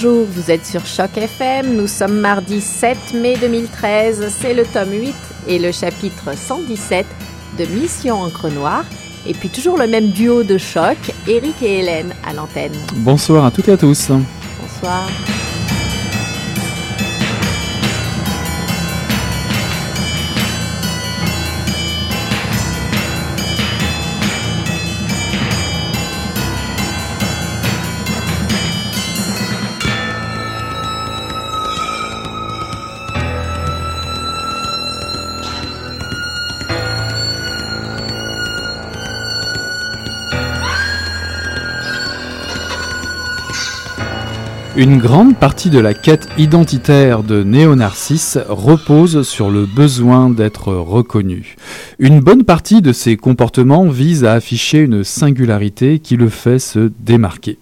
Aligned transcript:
Bonjour, 0.00 0.26
vous 0.30 0.52
êtes 0.52 0.64
sur 0.64 0.86
Choc 0.86 1.16
FM. 1.16 1.74
Nous 1.74 1.88
sommes 1.88 2.20
mardi 2.20 2.60
7 2.60 3.14
mai 3.14 3.36
2013. 3.36 4.28
C'est 4.28 4.54
le 4.54 4.64
tome 4.64 4.92
8 4.92 5.12
et 5.48 5.58
le 5.58 5.72
chapitre 5.72 6.36
117 6.36 7.04
de 7.58 7.64
Mission 7.64 8.20
Encre 8.20 8.48
Noire. 8.48 8.84
Et 9.26 9.34
puis 9.34 9.48
toujours 9.48 9.76
le 9.76 9.88
même 9.88 10.10
duo 10.10 10.44
de 10.44 10.56
choc, 10.56 10.98
Eric 11.26 11.60
et 11.62 11.80
Hélène 11.80 12.14
à 12.24 12.32
l'antenne. 12.32 12.76
Bonsoir 12.98 13.44
à 13.44 13.50
toutes 13.50 13.66
et 13.66 13.72
à 13.72 13.76
tous. 13.76 14.12
Bonsoir. 14.60 15.08
Une 44.78 44.98
grande 44.98 45.36
partie 45.36 45.70
de 45.70 45.80
la 45.80 45.92
quête 45.92 46.28
identitaire 46.38 47.24
de 47.24 47.42
Néo-Narcisse 47.42 48.38
repose 48.48 49.26
sur 49.26 49.50
le 49.50 49.66
besoin 49.66 50.30
d'être 50.30 50.72
reconnu. 50.72 51.56
Une 51.98 52.20
bonne 52.20 52.44
partie 52.44 52.80
de 52.80 52.92
ses 52.92 53.16
comportements 53.16 53.88
vise 53.88 54.24
à 54.24 54.34
afficher 54.34 54.78
une 54.78 55.02
singularité 55.02 55.98
qui 55.98 56.16
le 56.16 56.28
fait 56.28 56.60
se 56.60 56.92
démarquer. 57.00 57.58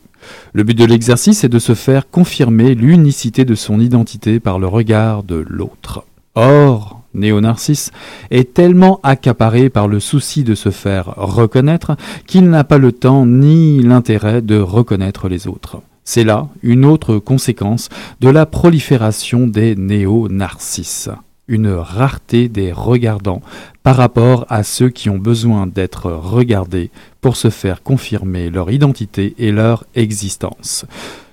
Le 0.53 0.63
but 0.63 0.77
de 0.77 0.85
l'exercice 0.85 1.43
est 1.43 1.49
de 1.49 1.59
se 1.59 1.73
faire 1.73 2.11
confirmer 2.11 2.75
l'unicité 2.75 3.47
de 3.47 3.55
son 3.55 3.81
identité 3.81 4.39
par 4.39 4.59
le 4.59 4.67
regard 4.67 5.23
de 5.23 5.43
l'autre. 5.49 6.05
Or, 6.35 7.01
Néo-Narcisse 7.15 7.93
est 8.31 8.53
tellement 8.53 9.01
accaparé 9.03 9.71
par 9.71 9.89
le 9.89 10.01
souci 10.01 10.45
de 10.45 10.55
se 10.55 10.69
faire 10.69 11.15
reconnaître 11.17 11.97
qu'il 12.27 12.51
n'a 12.51 12.65
pas 12.65 12.77
le 12.77 12.93
temps 12.93 13.25
ni 13.25 13.81
l'intérêt 13.81 14.43
de 14.43 14.59
reconnaître 14.59 15.31
les 15.31 15.49
autres. 15.49 15.81
C'est 16.09 16.23
là 16.23 16.49
une 16.63 16.85
autre 16.85 17.19
conséquence 17.19 17.89
de 18.21 18.29
la 18.29 18.47
prolifération 18.47 19.49
des 19.49 19.75
néo-narcisses, 19.75 21.11
une 21.49 21.69
rareté 21.69 22.49
des 22.49 22.71
regardants 22.71 23.43
par 23.83 23.97
rapport 23.97 24.47
à 24.49 24.63
ceux 24.63 24.89
qui 24.89 25.11
ont 25.11 25.19
besoin 25.19 25.67
d'être 25.67 26.13
regardés 26.13 26.93
pour 27.21 27.37
se 27.37 27.51
faire 27.51 27.83
confirmer 27.83 28.51
leur 28.51 28.71
identité 28.71 29.35
et 29.39 29.51
leur 29.51 29.85
existence. 29.97 30.87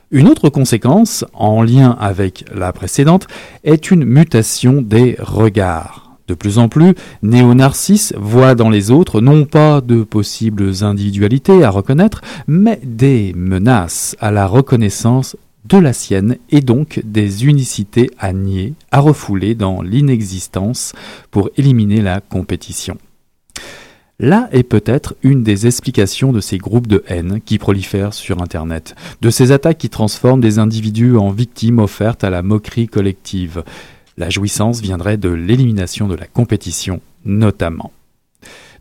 Une 0.09 0.27
autre 0.27 0.49
conséquence, 0.49 1.23
en 1.33 1.61
lien 1.61 1.95
avec 1.99 2.43
la 2.53 2.73
précédente, 2.73 3.27
est 3.63 3.91
une 3.91 4.05
mutation 4.05 4.81
des 4.81 5.17
regards. 5.19 6.02
De 6.27 6.33
plus 6.33 6.57
en 6.57 6.69
plus, 6.69 6.95
Néo-Narcisse 7.21 8.13
voit 8.17 8.55
dans 8.55 8.69
les 8.69 8.91
autres 8.91 9.19
non 9.19 9.45
pas 9.45 9.81
de 9.81 10.03
possibles 10.03 10.71
individualités 10.81 11.63
à 11.63 11.69
reconnaître, 11.69 12.21
mais 12.47 12.79
des 12.83 13.33
menaces 13.35 14.15
à 14.19 14.31
la 14.31 14.47
reconnaissance 14.47 15.35
de 15.65 15.77
la 15.77 15.93
sienne 15.93 16.37
et 16.49 16.61
donc 16.61 17.01
des 17.03 17.45
unicités 17.45 18.09
à 18.19 18.33
nier, 18.33 18.73
à 18.91 18.99
refouler 18.99 19.55
dans 19.55 19.81
l'inexistence 19.81 20.93
pour 21.31 21.49
éliminer 21.57 22.01
la 22.01 22.21
compétition. 22.21 22.97
Là 24.19 24.47
est 24.51 24.63
peut-être 24.63 25.15
une 25.23 25.43
des 25.43 25.67
explications 25.67 26.31
de 26.31 26.39
ces 26.39 26.57
groupes 26.57 26.87
de 26.87 27.03
haine 27.07 27.41
qui 27.43 27.57
prolifèrent 27.57 28.13
sur 28.13 28.41
Internet, 28.41 28.95
de 29.21 29.29
ces 29.29 29.51
attaques 29.51 29.79
qui 29.79 29.89
transforment 29.89 30.39
des 30.39 30.59
individus 30.59 31.17
en 31.17 31.31
victimes 31.31 31.79
offertes 31.79 32.23
à 32.23 32.29
la 32.29 32.43
moquerie 32.43 32.87
collective, 32.87 33.63
la 34.17 34.29
jouissance 34.29 34.81
viendrait 34.81 35.17
de 35.17 35.29
l'élimination 35.29 36.07
de 36.07 36.15
la 36.15 36.27
compétition, 36.27 37.01
notamment. 37.25 37.91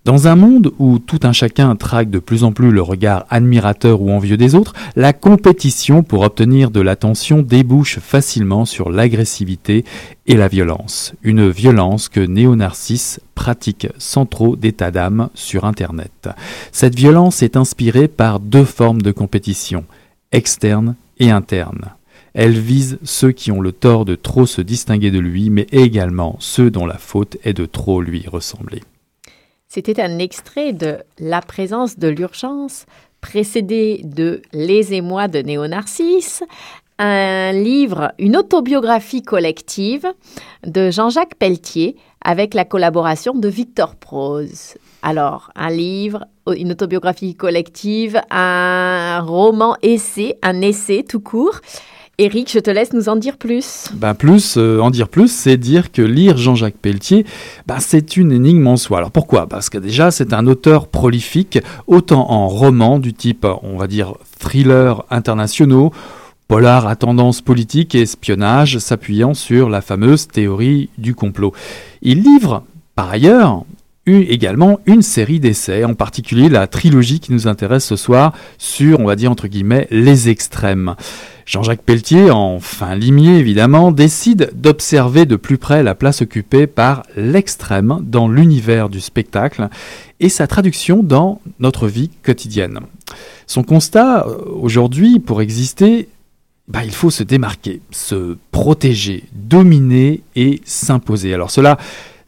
Dans 0.04 0.26
un 0.26 0.34
monde 0.34 0.72
où 0.80 0.98
tout 0.98 1.20
un 1.22 1.32
chacun 1.32 1.76
traque 1.76 2.10
de 2.10 2.18
plus 2.18 2.42
en 2.42 2.50
plus 2.50 2.72
le 2.72 2.82
regard 2.82 3.24
admirateur 3.30 4.02
ou 4.02 4.10
envieux 4.10 4.36
des 4.36 4.56
autres, 4.56 4.72
la 4.96 5.12
compétition 5.12 6.02
pour 6.02 6.22
obtenir 6.22 6.72
de 6.72 6.80
l'attention 6.80 7.40
débouche 7.40 8.00
facilement 8.00 8.64
sur 8.64 8.90
l'agressivité 8.90 9.84
et 10.26 10.34
la 10.34 10.48
violence. 10.48 11.14
Une 11.22 11.48
violence 11.48 12.08
que 12.08 12.18
Néo-Narcisse 12.18 13.20
pratique 13.36 13.86
sans 13.96 14.26
trop 14.26 14.56
d'état 14.56 14.90
d'âme 14.90 15.28
sur 15.34 15.64
Internet. 15.64 16.28
Cette 16.72 16.96
violence 16.96 17.44
est 17.44 17.56
inspirée 17.56 18.08
par 18.08 18.40
deux 18.40 18.64
formes 18.64 19.02
de 19.02 19.12
compétition, 19.12 19.84
externe 20.32 20.96
et 21.20 21.30
interne. 21.30 21.92
Elle 22.34 22.58
vise 22.58 22.98
ceux 23.02 23.32
qui 23.32 23.52
ont 23.52 23.60
le 23.60 23.72
tort 23.72 24.04
de 24.04 24.14
trop 24.14 24.46
se 24.46 24.62
distinguer 24.62 25.10
de 25.10 25.18
lui, 25.18 25.50
mais 25.50 25.66
également 25.70 26.36
ceux 26.38 26.70
dont 26.70 26.86
la 26.86 26.98
faute 26.98 27.36
est 27.44 27.52
de 27.52 27.66
trop 27.66 28.00
lui 28.00 28.26
ressembler. 28.26 28.80
C'était 29.68 30.00
un 30.00 30.18
extrait 30.18 30.72
de 30.72 30.98
La 31.18 31.40
présence 31.40 31.98
de 31.98 32.08
l'urgence, 32.08 32.86
précédé 33.20 34.00
de 34.04 34.42
Les 34.52 34.94
émois 34.94 35.28
de 35.28 35.40
Néo-Narcisse, 35.40 36.42
un 36.98 37.52
livre, 37.52 38.12
une 38.18 38.36
autobiographie 38.36 39.22
collective 39.22 40.06
de 40.66 40.90
Jean-Jacques 40.90 41.34
Pelletier 41.34 41.96
avec 42.24 42.54
la 42.54 42.64
collaboration 42.64 43.34
de 43.34 43.48
Victor 43.48 43.96
Prose. 43.96 44.74
Alors, 45.02 45.50
un 45.56 45.70
livre, 45.70 46.26
une 46.46 46.72
autobiographie 46.72 47.34
collective, 47.34 48.20
un 48.30 49.20
roman 49.20 49.76
essai, 49.82 50.38
un 50.42 50.60
essai 50.60 51.02
tout 51.02 51.20
court. 51.20 51.60
Eric, 52.22 52.52
je 52.52 52.60
te 52.60 52.70
laisse 52.70 52.92
nous 52.92 53.08
en 53.08 53.16
dire 53.16 53.36
plus. 53.36 53.86
Ben 53.94 54.14
plus, 54.14 54.56
euh, 54.56 54.78
en 54.78 54.90
dire 54.90 55.08
plus, 55.08 55.26
c'est 55.26 55.56
dire 55.56 55.90
que 55.90 56.02
lire 56.02 56.36
Jean-Jacques 56.36 56.76
Pelletier, 56.80 57.26
ben 57.66 57.80
c'est 57.80 58.16
une 58.16 58.30
énigme 58.30 58.64
en 58.68 58.76
soi. 58.76 58.98
Alors 58.98 59.10
pourquoi? 59.10 59.48
Parce 59.48 59.68
que 59.68 59.76
déjà, 59.76 60.12
c'est 60.12 60.32
un 60.32 60.46
auteur 60.46 60.86
prolifique, 60.86 61.58
autant 61.88 62.30
en 62.30 62.46
romans 62.46 63.00
du 63.00 63.12
type, 63.12 63.44
on 63.64 63.76
va 63.76 63.88
dire, 63.88 64.14
thrillers 64.38 65.02
internationaux, 65.10 65.92
polar 66.46 66.86
à 66.86 66.94
tendance 66.94 67.40
politique 67.40 67.96
et 67.96 68.02
espionnage, 68.02 68.78
s'appuyant 68.78 69.34
sur 69.34 69.68
la 69.68 69.80
fameuse 69.80 70.28
théorie 70.28 70.90
du 70.98 71.16
complot. 71.16 71.52
Il 72.02 72.22
livre, 72.22 72.62
par 72.94 73.10
ailleurs, 73.10 73.64
également 74.06 74.80
une 74.86 75.02
série 75.02 75.40
d'essais, 75.40 75.84
en 75.84 75.94
particulier 75.94 76.48
la 76.48 76.66
trilogie 76.66 77.20
qui 77.20 77.32
nous 77.32 77.46
intéresse 77.46 77.84
ce 77.84 77.96
soir 77.96 78.32
sur, 78.58 79.00
on 79.00 79.04
va 79.04 79.16
dire 79.16 79.30
entre 79.30 79.46
guillemets, 79.46 79.86
les 79.90 80.28
extrêmes. 80.28 80.96
Jean-Jacques 81.46 81.82
Pelletier, 81.82 82.30
en 82.30 82.60
fin 82.60 82.94
limier 82.94 83.38
évidemment, 83.38 83.92
décide 83.92 84.50
d'observer 84.54 85.26
de 85.26 85.36
plus 85.36 85.58
près 85.58 85.82
la 85.82 85.94
place 85.94 86.22
occupée 86.22 86.66
par 86.66 87.04
l'extrême 87.16 88.00
dans 88.02 88.28
l'univers 88.28 88.88
du 88.88 89.00
spectacle 89.00 89.68
et 90.20 90.28
sa 90.28 90.46
traduction 90.46 91.02
dans 91.02 91.40
notre 91.58 91.88
vie 91.88 92.10
quotidienne. 92.22 92.80
Son 93.46 93.62
constat, 93.62 94.26
euh, 94.26 94.38
aujourd'hui, 94.60 95.18
pour 95.18 95.42
exister, 95.42 96.08
bah, 96.68 96.84
il 96.84 96.92
faut 96.92 97.10
se 97.10 97.22
démarquer, 97.22 97.82
se 97.90 98.36
protéger, 98.50 99.24
dominer 99.34 100.22
et 100.36 100.62
s'imposer. 100.64 101.34
Alors 101.34 101.50
cela 101.50 101.76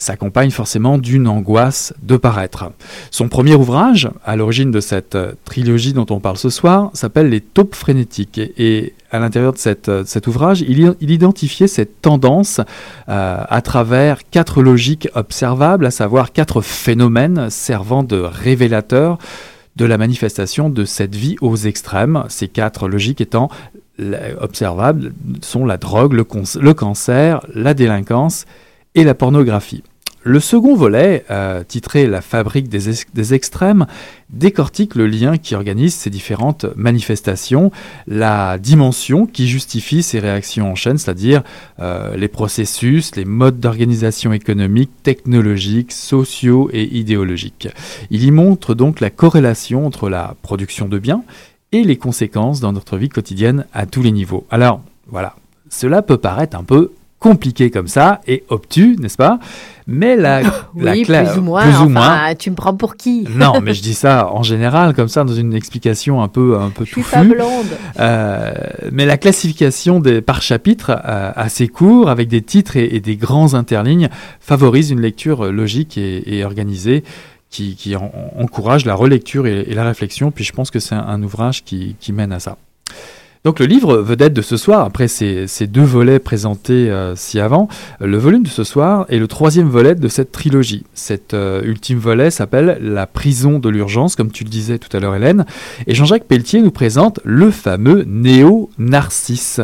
s'accompagne 0.04 0.50
forcément 0.50 0.98
d'une 0.98 1.26
angoisse 1.26 1.94
de 2.02 2.16
paraître. 2.16 2.70
Son 3.10 3.28
premier 3.28 3.54
ouvrage, 3.54 4.10
à 4.24 4.36
l'origine 4.36 4.70
de 4.70 4.80
cette 4.80 5.14
euh, 5.14 5.32
trilogie 5.44 5.94
dont 5.94 6.06
on 6.10 6.20
parle 6.20 6.36
ce 6.36 6.50
soir, 6.50 6.90
s'appelle 6.92 7.30
Les 7.30 7.40
taupes 7.40 7.74
frénétiques. 7.74 8.38
Et 8.38 8.94
à 9.10 9.18
l'intérieur 9.18 9.54
de 9.54 9.58
euh, 9.88 10.04
cet 10.04 10.26
ouvrage, 10.26 10.60
il, 10.60 11.10
identifiait 11.10 11.68
cette 11.68 12.02
tendance 12.02 12.60
euh, 13.08 13.42
à 13.48 13.62
travers 13.62 14.28
quatre 14.30 14.62
logiques 14.62 15.08
observables, 15.14 15.86
à 15.86 15.90
savoir 15.90 16.32
quatre 16.32 16.60
phénomènes 16.60 17.48
servant 17.48 18.02
de 18.02 18.18
révélateurs 18.18 19.18
de 19.76 19.86
la 19.86 19.98
manifestation 19.98 20.68
de 20.68 20.84
cette 20.84 21.16
vie 21.16 21.36
aux 21.40 21.56
extrêmes. 21.56 22.24
Ces 22.28 22.48
quatre 22.48 22.88
logiques 22.88 23.20
étant 23.20 23.48
observables 24.40 25.12
sont 25.40 25.64
la 25.64 25.78
drogue, 25.78 26.12
le 26.12 26.74
cancer, 26.74 27.40
la 27.54 27.74
délinquance 27.74 28.44
et 28.94 29.04
la 29.04 29.14
pornographie. 29.14 29.82
Le 30.26 30.40
second 30.40 30.74
volet, 30.74 31.22
euh, 31.30 31.62
titré 31.64 32.06
La 32.06 32.22
fabrique 32.22 32.70
des, 32.70 33.34
extrêmes, 33.34 33.84
décortique 34.30 34.94
le 34.94 35.06
lien 35.06 35.36
qui 35.36 35.54
organise 35.54 35.94
ces 35.94 36.08
différentes 36.08 36.64
manifestations, 36.76 37.70
la 38.06 38.56
dimension 38.56 39.26
qui 39.26 39.46
justifie 39.46 40.02
ces 40.02 40.20
réactions 40.20 40.72
en 40.72 40.76
chaîne, 40.76 40.96
c'est-à-dire 40.96 41.42
euh, 41.78 42.16
les 42.16 42.28
processus, 42.28 43.16
les 43.16 43.26
modes 43.26 43.60
d'organisation 43.60 44.32
économique, 44.32 44.90
technologiques, 45.02 45.92
sociaux 45.92 46.70
et 46.72 46.84
idéologiques. 46.96 47.68
Il 48.10 48.24
y 48.24 48.30
montre 48.30 48.74
donc 48.74 49.00
la 49.00 49.10
corrélation 49.10 49.86
entre 49.86 50.08
la 50.08 50.36
production 50.40 50.88
de 50.88 50.98
biens 50.98 51.22
et 51.72 51.84
les 51.84 51.98
conséquences 51.98 52.60
dans 52.60 52.72
notre 52.72 52.96
vie 52.96 53.10
quotidienne 53.10 53.66
à 53.74 53.84
tous 53.84 54.00
les 54.00 54.12
niveaux. 54.12 54.46
Alors, 54.50 54.80
voilà, 55.06 55.36
cela 55.68 56.00
peut 56.00 56.16
paraître 56.16 56.56
un 56.56 56.64
peu 56.64 56.92
compliqué 57.24 57.70
comme 57.70 57.88
ça 57.88 58.20
et 58.26 58.44
obtus, 58.50 58.96
n'est-ce 59.00 59.16
pas? 59.16 59.38
Mais 59.86 60.14
la, 60.14 60.42
oui, 60.74 61.06
plus 61.06 61.38
ou 61.38 61.40
moins. 61.40 62.34
Tu 62.38 62.50
me 62.50 62.54
prends 62.54 62.74
pour 62.74 62.96
qui? 62.96 63.26
Non, 63.30 63.62
mais 63.62 63.72
je 63.78 63.80
dis 63.80 63.94
ça 63.94 64.28
en 64.30 64.42
général, 64.42 64.92
comme 64.92 65.08
ça, 65.08 65.24
dans 65.24 65.32
une 65.32 65.54
explication 65.54 66.22
un 66.22 66.28
peu 66.28 66.58
un 66.58 66.68
peu 66.68 66.84
Je 66.84 66.90
suis 66.90 67.02
pas 67.02 67.24
blonde. 67.24 67.64
Euh, 67.98 68.52
mais 68.92 69.06
la 69.06 69.16
classification 69.16 70.00
des 70.00 70.20
par 70.20 70.42
chapitre 70.42 71.00
euh, 71.02 71.32
assez 71.34 71.66
court, 71.66 72.10
avec 72.10 72.28
des 72.28 72.42
titres 72.42 72.76
et, 72.76 73.00
des 73.00 73.16
grands 73.16 73.54
interlignes, 73.54 74.10
favorise 74.38 74.90
une 74.90 75.00
lecture 75.00 75.50
logique 75.50 75.96
et, 75.96 76.44
organisée. 76.44 77.04
Qui, 77.50 77.76
qui 77.76 77.94
encourage 77.94 78.84
la 78.84 78.96
relecture 78.96 79.46
et, 79.46 79.62
la 79.66 79.84
réflexion, 79.84 80.32
puis 80.32 80.42
je 80.42 80.50
pense 80.50 80.72
que 80.72 80.80
c'est 80.80 80.96
un, 80.96 81.22
ouvrage 81.22 81.62
qui, 81.62 81.94
qui 82.00 82.12
mène 82.12 82.32
à 82.32 82.40
ça. 82.40 82.56
Donc 83.44 83.60
le 83.60 83.66
livre 83.66 83.98
vedette 83.98 84.32
de 84.32 84.40
ce 84.40 84.56
soir, 84.56 84.86
après 84.86 85.06
ces, 85.06 85.66
deux 85.66 85.82
volets 85.82 86.18
présentés 86.18 86.90
euh, 86.90 87.14
ci 87.14 87.40
avant, 87.40 87.68
le 88.00 88.16
volume 88.16 88.44
de 88.44 88.48
ce 88.48 88.64
soir 88.64 89.04
est 89.10 89.18
le 89.18 89.28
troisième 89.28 89.68
volet 89.68 89.94
de 89.94 90.08
cette 90.08 90.32
trilogie. 90.32 90.86
Cet 90.94 91.34
euh, 91.34 91.60
ultime 91.62 91.98
volet 91.98 92.30
s'appelle 92.30 92.78
La 92.80 93.06
prison 93.06 93.58
de 93.58 93.68
l'urgence, 93.68 94.16
comme 94.16 94.32
tu 94.32 94.44
le 94.44 94.48
disais 94.48 94.78
tout 94.78 94.96
à 94.96 94.98
l'heure 94.98 95.14
Hélène, 95.14 95.44
et 95.86 95.94
Jean-Jacques 95.94 96.24
Pelletier 96.24 96.62
nous 96.62 96.70
présente 96.70 97.20
le 97.22 97.50
fameux 97.50 98.04
Néo-Narcisse. 98.06 99.60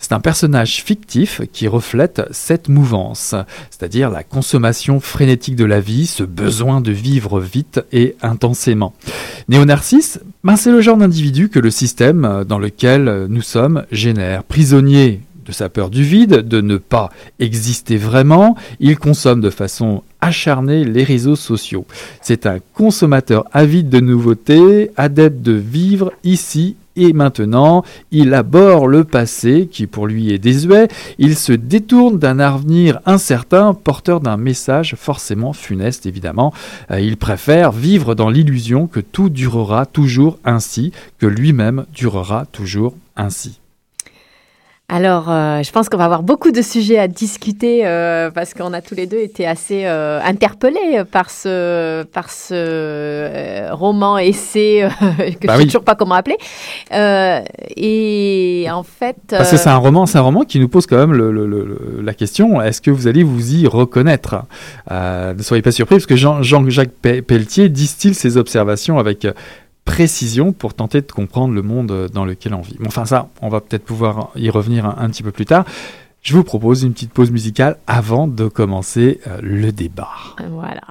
C'est 0.00 0.12
un 0.12 0.18
personnage 0.18 0.82
fictif 0.82 1.40
qui 1.52 1.68
reflète 1.68 2.22
cette 2.32 2.68
mouvance, 2.68 3.36
c'est-à-dire 3.70 4.10
la 4.10 4.24
consommation 4.24 4.98
frénétique 4.98 5.54
de 5.54 5.64
la 5.64 5.78
vie, 5.78 6.06
ce 6.06 6.24
besoin 6.24 6.80
de 6.80 6.90
vivre 6.90 7.38
vite 7.38 7.80
et 7.92 8.16
intensément. 8.22 8.92
Néo-Narcisse, 9.48 10.18
ben 10.42 10.56
c'est 10.56 10.72
le 10.72 10.80
genre 10.80 10.96
d'individu 10.96 11.48
que 11.48 11.60
le 11.60 11.70
système 11.70 12.44
dans 12.48 12.58
lequel 12.58 13.19
nous 13.28 13.42
sommes 13.42 13.84
génère. 13.90 14.44
Prisonnier 14.44 15.20
de 15.44 15.52
sa 15.52 15.68
peur 15.68 15.90
du 15.90 16.04
vide, 16.04 16.46
de 16.46 16.60
ne 16.60 16.76
pas 16.76 17.10
exister 17.38 17.96
vraiment, 17.96 18.56
il 18.78 18.98
consomme 18.98 19.40
de 19.40 19.50
façon 19.50 20.02
acharnée 20.20 20.84
les 20.84 21.02
réseaux 21.02 21.36
sociaux. 21.36 21.86
C'est 22.22 22.46
un 22.46 22.58
consommateur 22.74 23.44
avide 23.52 23.88
de 23.88 24.00
nouveautés, 24.00 24.90
adepte 24.96 25.42
de 25.42 25.52
vivre 25.52 26.12
ici 26.24 26.76
et 26.96 27.12
maintenant, 27.12 27.84
il 28.10 28.34
aborde 28.34 28.86
le 28.90 29.04
passé 29.04 29.68
qui 29.70 29.86
pour 29.86 30.06
lui 30.06 30.32
est 30.32 30.38
désuet, 30.38 30.88
il 31.18 31.36
se 31.36 31.52
détourne 31.52 32.18
d'un 32.18 32.38
avenir 32.40 33.00
incertain, 33.06 33.74
porteur 33.74 34.20
d'un 34.20 34.36
message 34.36 34.96
forcément 34.98 35.52
funeste 35.52 36.04
évidemment. 36.06 36.52
Euh, 36.90 37.00
il 37.00 37.16
préfère 37.16 37.72
vivre 37.72 38.14
dans 38.14 38.28
l'illusion 38.28 38.86
que 38.86 39.00
tout 39.00 39.30
durera 39.30 39.86
toujours 39.86 40.38
ainsi, 40.44 40.92
que 41.18 41.26
lui-même 41.26 41.86
durera 41.94 42.44
toujours 42.52 42.94
ainsi. 43.20 43.60
Alors, 44.92 45.30
euh, 45.30 45.62
je 45.62 45.70
pense 45.70 45.88
qu'on 45.88 45.96
va 45.96 46.06
avoir 46.06 46.24
beaucoup 46.24 46.50
de 46.50 46.62
sujets 46.62 46.98
à 46.98 47.06
discuter 47.06 47.86
euh, 47.86 48.28
parce 48.32 48.54
qu'on 48.54 48.72
a 48.72 48.80
tous 48.80 48.96
les 48.96 49.06
deux 49.06 49.20
été 49.20 49.46
assez 49.46 49.84
euh, 49.84 50.20
interpellés 50.20 51.04
par 51.12 51.30
ce, 51.30 52.02
par 52.02 52.28
ce 52.28 53.70
roman 53.72 54.18
essai 54.18 54.88
que 55.40 55.46
bah 55.46 55.52
je 55.54 55.58
ne 55.58 55.60
sais 55.60 55.66
toujours 55.66 55.84
pas 55.84 55.94
comment 55.94 56.16
appeler. 56.16 56.38
et 57.76 58.66
en 58.68 58.82
fait, 58.82 59.16
parce 59.28 59.52
que 59.52 59.56
c'est 59.56 59.68
un 59.68 59.76
roman, 59.76 60.06
c'est 60.06 60.18
un 60.18 60.22
roman 60.22 60.42
qui 60.42 60.58
nous 60.58 60.68
pose 60.68 60.86
quand 60.86 60.98
même 60.98 61.12
le, 61.12 62.02
la 62.02 62.12
question 62.12 62.60
est-ce 62.60 62.80
que 62.80 62.90
vous 62.90 63.06
allez 63.06 63.22
vous 63.22 63.54
y 63.54 63.68
reconnaître? 63.68 64.42
Ne 64.90 65.40
soyez 65.40 65.62
pas 65.62 65.70
surpris 65.70 65.96
parce 65.96 66.06
que 66.06 66.16
Jean, 66.16 66.42
Jean-Jacques 66.42 66.90
Pelletier 67.00 67.68
distille 67.68 68.14
ses 68.14 68.36
observations 68.36 68.98
avec 68.98 69.24
précision 69.84 70.52
pour 70.52 70.74
tenter 70.74 71.00
de 71.00 71.10
comprendre 71.10 71.54
le 71.54 71.62
monde 71.62 72.08
dans 72.12 72.24
lequel 72.24 72.54
on 72.54 72.60
vit. 72.60 72.76
enfin 72.86 73.04
ça, 73.04 73.28
on 73.42 73.48
va 73.48 73.60
peut-être 73.60 73.84
pouvoir 73.84 74.30
y 74.36 74.50
revenir 74.50 74.86
un, 74.86 75.08
petit 75.10 75.22
peu 75.22 75.32
plus 75.32 75.46
tard. 75.46 75.64
Je 76.22 76.36
vous 76.36 76.44
propose 76.44 76.82
une 76.82 76.92
petite 76.92 77.12
pause 77.12 77.30
musicale 77.30 77.78
avant 77.86 78.28
de 78.28 78.46
commencer 78.46 79.20
euh, 79.26 79.38
le 79.42 79.72
débat. 79.72 80.10
Voilà. 80.50 80.82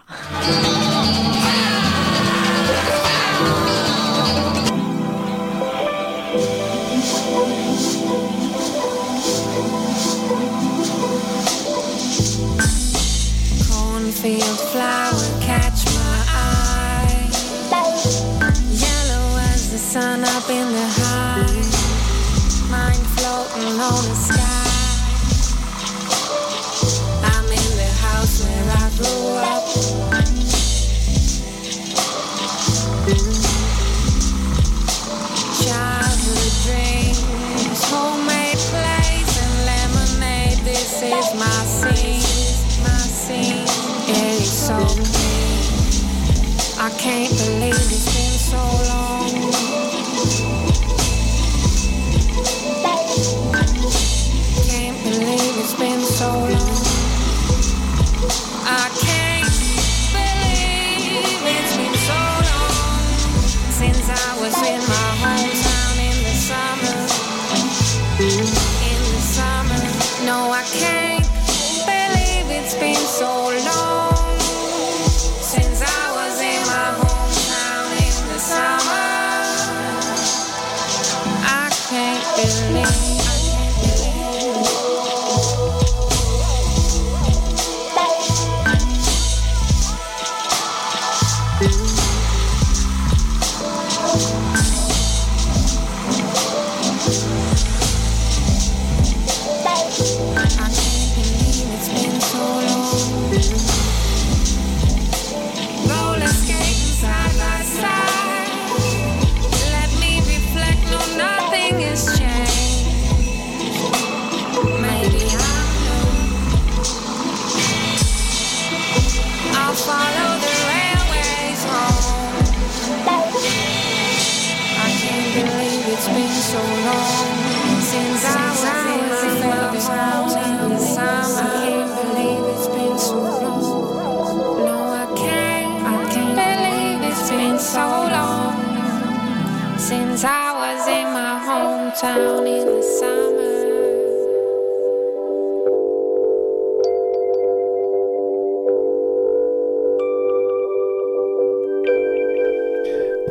Hometown 142.01 142.45
in 142.47 142.65
the 142.65 142.81
summer. 142.81 143.19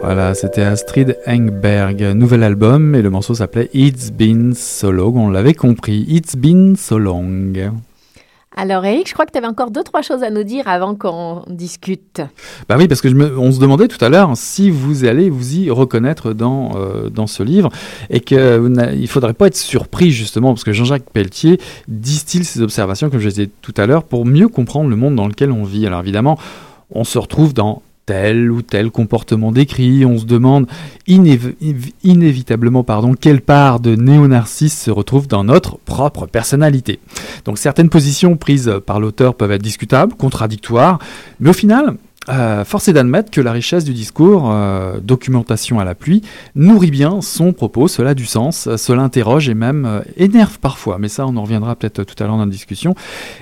Voilà, 0.01 0.35
c'était 0.35 0.63
Astrid 0.63 1.19
Engberg, 1.27 2.03
nouvel 2.15 2.43
album, 2.43 2.95
et 2.95 3.03
le 3.03 3.11
morceau 3.11 3.35
s'appelait 3.35 3.69
It's 3.75 4.11
Been 4.11 4.55
So 4.55 4.91
Long, 4.91 5.15
on 5.17 5.29
l'avait 5.29 5.55
compris, 5.55 6.07
It's 6.09 6.37
Been 6.37 6.77
So 6.77 6.99
Long. 6.99 7.53
Alors 8.57 8.85
Eric, 8.85 9.07
je 9.07 9.13
crois 9.13 9.27
que 9.27 9.31
tu 9.31 9.39
avais 9.39 9.47
encore 9.47 9.71
deux, 9.71 9.85
trois 9.85 10.03
choses 10.03 10.23
à 10.23 10.31
nous 10.31 10.43
dire 10.43 10.67
avant 10.69 10.95
qu'on 10.95 11.45
discute. 11.49 12.23
Bah 12.69 12.77
oui, 12.79 12.89
parce 12.89 13.01
que 13.01 13.09
je 13.09 13.15
me, 13.15 13.39
on 13.39 13.53
se 13.53 13.61
demandait 13.61 13.89
tout 13.89 14.03
à 14.05 14.09
l'heure 14.09 14.33
si 14.35 14.71
vous 14.71 15.05
allez 15.05 15.31
vous 15.31 15.55
y 15.55 15.71
reconnaître 15.71 16.33
dans, 16.33 16.73
euh, 16.77 17.09
dans 17.09 17.27
ce 17.27 17.43
livre, 17.43 17.69
et 18.11 18.21
qu'il 18.21 18.39
ne 18.39 19.07
faudrait 19.07 19.35
pas 19.35 19.47
être 19.47 19.57
surpris 19.57 20.11
justement, 20.11 20.49
parce 20.55 20.65
que 20.65 20.73
Jean-Jacques 20.73 21.11
Pelletier 21.13 21.61
distille 21.87 22.45
ses 22.45 22.63
observations, 22.63 23.11
comme 23.11 23.21
je 23.21 23.29
disais 23.29 23.51
tout 23.63 23.75
à 23.77 23.87
l'heure, 23.87 24.03
pour 24.03 24.25
mieux 24.25 24.49
comprendre 24.49 24.89
le 24.89 24.97
monde 24.97 25.15
dans 25.15 25.29
lequel 25.29 25.53
on 25.53 25.65
vit. 25.65 25.87
Alors 25.87 26.01
évidemment, 26.01 26.39
on 26.91 27.05
se 27.05 27.19
retrouve 27.19 27.53
dans 27.55 27.83
tel 28.09 28.51
ou 28.51 28.63
tel 28.63 28.91
comportement 28.91 29.53
décrit, 29.53 30.07
on 30.07 30.17
se 30.17 30.25
demande 30.25 30.67
inévitablement 31.07 32.83
pardon, 32.83 33.13
quelle 33.13 33.43
part 33.43 33.81
de 33.81 33.97
néo-narcisse 33.97 34.81
se 34.81 34.91
retrouve 34.91 35.29
dans 35.29 35.45
notre 35.45 35.77
propre 35.77 36.25
personnalité. 36.25 37.01
Donc 37.45 37.59
certaines 37.59 37.91
positions 37.91 38.39
prises 38.39 38.73
par 38.87 38.99
l'auteur 38.99 39.35
peuvent 39.35 39.53
être 39.53 39.61
discutables, 39.61 40.15
contradictoires, 40.15 40.99
mais 41.39 41.51
au 41.51 41.53
final, 41.53 41.99
euh, 42.29 42.65
force 42.65 42.89
est 42.89 42.93
d'admettre 42.93 43.31
que 43.31 43.41
la 43.41 43.53
richesse 43.53 43.85
du 43.85 43.93
discours, 43.93 44.51
euh, 44.51 44.99
documentation 45.03 45.81
à 45.81 45.85
la 45.85 45.95
pluie, 45.95 46.23
nourrit 46.55 46.91
bien 46.91 47.21
son 47.21 47.53
propos, 47.53 47.89
cela 47.89 48.11
a 48.11 48.15
du 48.15 48.27
sens, 48.27 48.69
cela 48.77 49.03
interroge 49.03 49.49
et 49.49 49.55
même 49.55 49.85
euh, 49.87 50.01
énerve 50.17 50.59
parfois, 50.59 50.99
mais 50.99 51.09
ça 51.09 51.27
on 51.27 51.37
en 51.37 51.43
reviendra 51.43 51.77
peut-être 51.77 52.05
tout 52.05 52.15
à 52.23 52.27
l'heure 52.27 52.37
dans 52.37 52.45
la 52.45 52.51
discussion. 52.51 52.95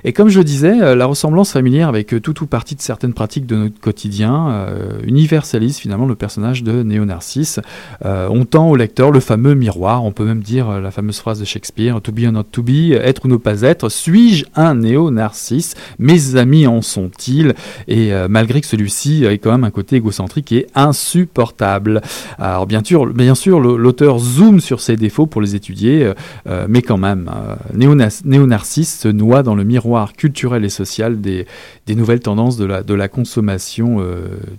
Et 0.05 0.13
comme 0.13 0.29
je 0.29 0.39
le 0.39 0.45
disais, 0.45 0.95
la 0.95 1.07
ressemblance 1.07 1.53
familière 1.53 1.89
avec 1.89 2.15
tout 2.23 2.43
ou 2.43 2.47
partie 2.47 2.75
de 2.75 2.81
certaines 2.81 3.13
pratiques 3.13 3.47
de 3.47 3.57
notre 3.57 3.81
quotidien 3.81 4.67
universalise 5.03 5.79
finalement 5.79 6.07
le 6.07 6.15
personnage 6.15 6.63
de 6.63 6.83
Néo-Narcisse. 6.83 7.61
on 8.05 8.45
tend 8.45 8.69
au 8.69 8.77
lecteur 8.77 9.11
le 9.11 9.21
fameux 9.21 9.55
miroir, 9.55 10.05
on 10.05 10.13
peut 10.13 10.25
même 10.25 10.43
dire 10.43 10.81
la 10.81 10.91
fameuse 10.91 11.19
phrase 11.19 11.41
de 11.41 11.45
Shakespeare, 11.45 12.01
to 12.01 12.13
be 12.13 12.25
or 12.27 12.33
not 12.33 12.45
to 12.45 12.63
be, 12.63 12.93
être 12.93 13.25
ou 13.25 13.29
ne 13.29 13.37
pas 13.37 13.63
être, 13.63 13.89
suis-je 13.89 14.45
un 14.55 14.77
Néo-Narcisse? 14.77 15.75
Mes 15.99 16.37
amis 16.37 16.67
en 16.67 16.83
sont-ils? 16.83 17.55
Et 17.89 18.13
malgré 18.29 18.61
que 18.61 18.67
ce 18.67 18.76
celui-ci 18.77 19.27
a 19.27 19.33
quand 19.33 19.53
même 19.53 19.65
un 19.65 19.71
côté 19.71 19.97
égocentrique 19.97 20.53
et 20.53 20.67
insupportable. 20.75 22.03
Alors 22.39 22.67
bien 22.67 22.83
sûr, 22.85 23.07
bien 23.07 23.35
sûr 23.35 23.59
l'auteur 23.59 24.19
zoome 24.19 24.61
sur 24.61 24.81
ses 24.81 24.97
défauts 24.97 25.27
pour 25.27 25.41
les 25.41 25.55
étudier, 25.55 26.05
euh, 26.05 26.15
euh, 26.47 26.67
mais 26.69 26.83
quand 26.83 26.99
même, 26.99 27.31
euh, 27.35 27.55
Néo-Narcisse 28.25 29.01
se 29.01 29.09
noie 29.09 29.43
dans 29.43 29.55
le 29.55 29.65
miroir 29.65 30.13
culturel 30.13 30.65
et 30.65 30.69
social 30.69 31.21
des, 31.23 31.47
des 31.87 31.95
nouvelles 31.95 32.21
tendances 32.21 32.59
de 32.59 32.67
la, 32.67 32.83
de 32.83 32.95
la 32.95 33.09
consommation 33.09 34.05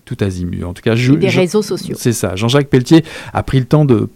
tout 0.06 0.18
azimut. 0.22 0.64
En 0.64 0.74
tout 0.74 0.82
cas, 0.82 0.96
je, 0.96 1.14
des 1.14 1.30
réseaux 1.30 1.62
sociaux. 1.62 1.96
C'est 1.98 2.14
ça. 2.14 2.36
Jean-Jacques 2.36 2.70
Pelletier 2.70 3.04
a 3.34 3.44
pris 3.44 3.60
le 3.60 3.66
temps 3.66 3.86
de 3.86 4.10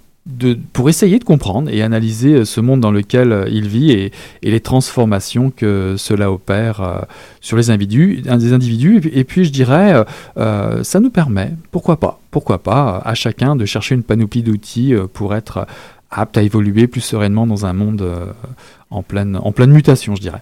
pour 0.72 0.88
essayer 0.88 1.18
de 1.18 1.24
comprendre 1.24 1.70
et 1.72 1.82
analyser 1.82 2.34
euh, 2.34 2.46
ce 2.46 2.62
monde 2.62 2.80
dans 2.80 2.92
lequel 2.92 3.32
euh, 3.32 3.50
il 3.50 3.68
vit 3.68 3.92
et, 3.92 4.12
les 4.44 4.60
transformations 4.60 5.50
que 5.50 5.96
cela 5.98 6.32
opère 6.32 6.82
euh, 6.82 7.01
sur 7.40 7.58
les 7.58 7.72
individus, 7.72 8.22
des 8.22 8.54
individus. 8.54 9.01
Et 9.13 9.24
puis, 9.24 9.46
je 9.46 9.51
dirais, 9.51 10.06
ça 10.36 11.00
nous 11.00 11.10
permet, 11.10 11.54
pourquoi 11.72 11.98
pas, 11.98 12.20
pourquoi 12.30 12.60
pas, 12.60 13.01
à 13.04 13.13
chacun 13.16 13.56
de 13.56 13.66
chercher 13.66 13.96
une 13.96 14.04
panoplie 14.04 14.44
d'outils 14.44 14.94
pour 15.13 15.34
être 15.34 15.66
apte 16.12 16.38
à 16.38 16.42
évoluer 16.42 16.88
plus 16.88 17.01
sereinement 17.01 17.48
dans 17.48 17.66
un 17.66 17.74
monde 17.74 18.06
en 18.90 19.01
pleine, 19.01 19.40
mutation, 19.68 20.16
je 20.16 20.22
dirais. 20.22 20.42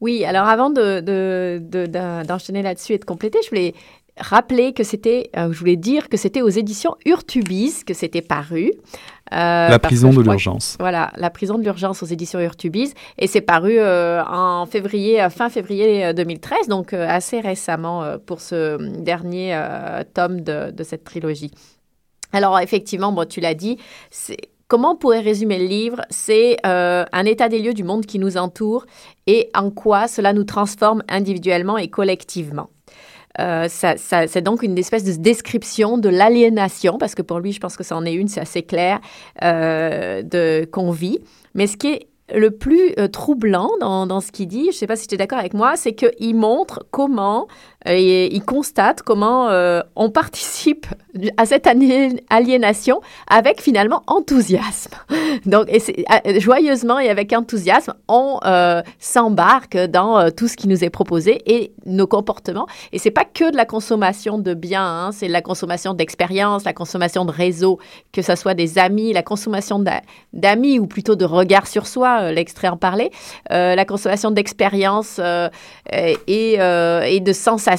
Oui, 0.00 0.24
alors 0.24 0.46
avant 0.46 0.70
d'enchaîner 0.70 1.60
de, 1.60 2.64
là-dessus 2.64 2.94
et 2.94 2.98
de 2.98 3.04
compléter, 3.04 3.38
je 3.44 3.50
voulais 3.50 3.74
rappeler 4.16 4.72
que 4.72 4.84
c'était, 4.84 5.30
euh, 5.36 5.52
je 5.52 5.58
voulais 5.58 5.76
dire 5.76 6.08
que 6.08 6.16
c'était 6.16 6.42
aux 6.42 6.48
éditions 6.48 6.96
Urtubis 7.06 7.84
que 7.84 7.94
c'était 7.94 8.22
paru. 8.22 8.72
Euh, 9.32 9.68
la 9.68 9.78
prison 9.78 10.10
de 10.10 10.20
l'urgence. 10.20 10.76
Voilà, 10.80 11.12
la 11.16 11.30
prison 11.30 11.56
de 11.56 11.62
l'urgence 11.62 12.02
aux 12.02 12.06
éditions 12.06 12.40
Urtubis. 12.40 12.92
Et 13.18 13.26
c'est 13.26 13.40
paru 13.40 13.76
euh, 13.78 14.22
en 14.24 14.66
février, 14.66 15.26
fin 15.30 15.48
février 15.48 16.12
2013, 16.12 16.68
donc 16.68 16.92
assez 16.92 17.40
récemment 17.40 18.16
pour 18.26 18.40
ce 18.40 18.76
dernier 19.00 19.58
tome 20.14 20.40
de, 20.40 20.70
de, 20.72 20.82
cette 20.82 21.04
trilogie. 21.04 21.52
Alors 22.32 22.58
effectivement, 22.58 23.12
bon, 23.12 23.26
tu 23.26 23.40
l'as 23.40 23.54
dit, 23.54 23.78
Comment 24.66 24.92
on 24.92 24.96
pourrait 24.96 25.20
résumer 25.20 25.58
le 25.58 25.64
livre? 25.64 26.02
C'est 26.10 26.56
un 26.64 27.24
état 27.24 27.48
des 27.48 27.58
lieux 27.58 27.74
du 27.74 27.82
monde 27.82 28.06
qui 28.06 28.20
nous 28.20 28.36
entoure 28.36 28.86
et 29.26 29.50
en 29.52 29.70
quoi 29.70 30.06
cela 30.06 30.32
nous 30.32 30.44
transforme 30.44 31.02
individuellement 31.08 31.76
et 31.76 31.88
collectivement. 31.88 32.70
Euh, 33.38 33.68
c'est 33.68 34.42
donc 34.42 34.62
une 34.62 34.76
espèce 34.76 35.04
de 35.04 35.12
description 35.12 35.98
de 35.98 36.08
l'aliénation, 36.08 36.98
parce 36.98 37.14
que 37.14 37.22
pour 37.22 37.38
lui, 37.38 37.52
je 37.52 37.60
pense 37.60 37.76
que 37.76 37.84
ça 37.84 37.96
en 37.96 38.04
est 38.04 38.12
une, 38.12 38.28
c'est 38.28 38.40
assez 38.40 38.62
clair, 38.62 39.00
euh, 39.42 40.22
de 40.22 40.64
qu'on 40.70 40.90
vit. 40.90 41.20
Mais 41.54 41.66
ce 41.66 41.76
qui 41.76 41.88
est 41.88 42.06
le 42.34 42.50
plus 42.50 42.92
euh, 42.98 43.08
troublant 43.08 43.70
dans, 43.80 44.06
dans, 44.06 44.20
ce 44.20 44.30
qu'il 44.32 44.48
dit, 44.48 44.64
je 44.64 44.68
ne 44.68 44.72
sais 44.72 44.86
pas 44.86 44.96
si 44.96 45.06
tu 45.06 45.14
es 45.14 45.18
d'accord 45.18 45.38
avec 45.38 45.54
moi, 45.54 45.76
c'est 45.76 45.94
qu'il 45.94 46.36
montre 46.36 46.86
comment 46.90 47.48
et 47.86 48.34
il 48.34 48.42
constate 48.42 49.02
comment 49.02 49.48
euh, 49.48 49.80
on 49.96 50.10
participe 50.10 50.86
à 51.38 51.46
cette 51.46 51.66
aliénation 51.66 53.00
avec 53.26 53.60
finalement 53.60 54.02
enthousiasme. 54.06 54.92
Donc, 55.46 55.68
euh, 55.70 56.40
joyeusement 56.40 56.98
et 56.98 57.08
avec 57.08 57.32
enthousiasme, 57.32 57.94
on 58.06 58.38
euh, 58.44 58.82
s'embarque 58.98 59.78
dans 59.78 60.30
tout 60.30 60.46
ce 60.46 60.56
qui 60.56 60.68
nous 60.68 60.84
est 60.84 60.90
proposé 60.90 61.40
et 61.46 61.72
nos 61.86 62.06
comportements. 62.06 62.66
Et 62.92 62.98
c'est 62.98 63.10
pas 63.10 63.24
que 63.24 63.50
de 63.50 63.56
la 63.56 63.64
consommation 63.64 64.38
de 64.38 64.52
biens, 64.52 64.84
hein, 64.84 65.12
c'est 65.12 65.28
la 65.28 65.40
consommation 65.40 65.94
d'expérience, 65.94 66.64
la 66.64 66.74
consommation 66.74 67.24
de 67.24 67.32
réseaux, 67.32 67.78
que 68.12 68.20
ce 68.20 68.34
soit 68.36 68.54
des 68.54 68.78
amis, 68.78 69.12
la 69.14 69.22
consommation 69.22 69.82
d'amis 70.32 70.78
ou 70.78 70.86
plutôt 70.86 71.16
de 71.16 71.24
regard 71.24 71.66
sur 71.66 71.86
soi, 71.86 72.30
l'extrait 72.30 72.68
en 72.68 72.76
parlait, 72.76 73.10
la 73.48 73.84
consommation 73.84 74.30
d'expérience 74.30 75.20
et, 75.88 76.54
et 76.54 77.20
de 77.20 77.32
sensations 77.32 77.69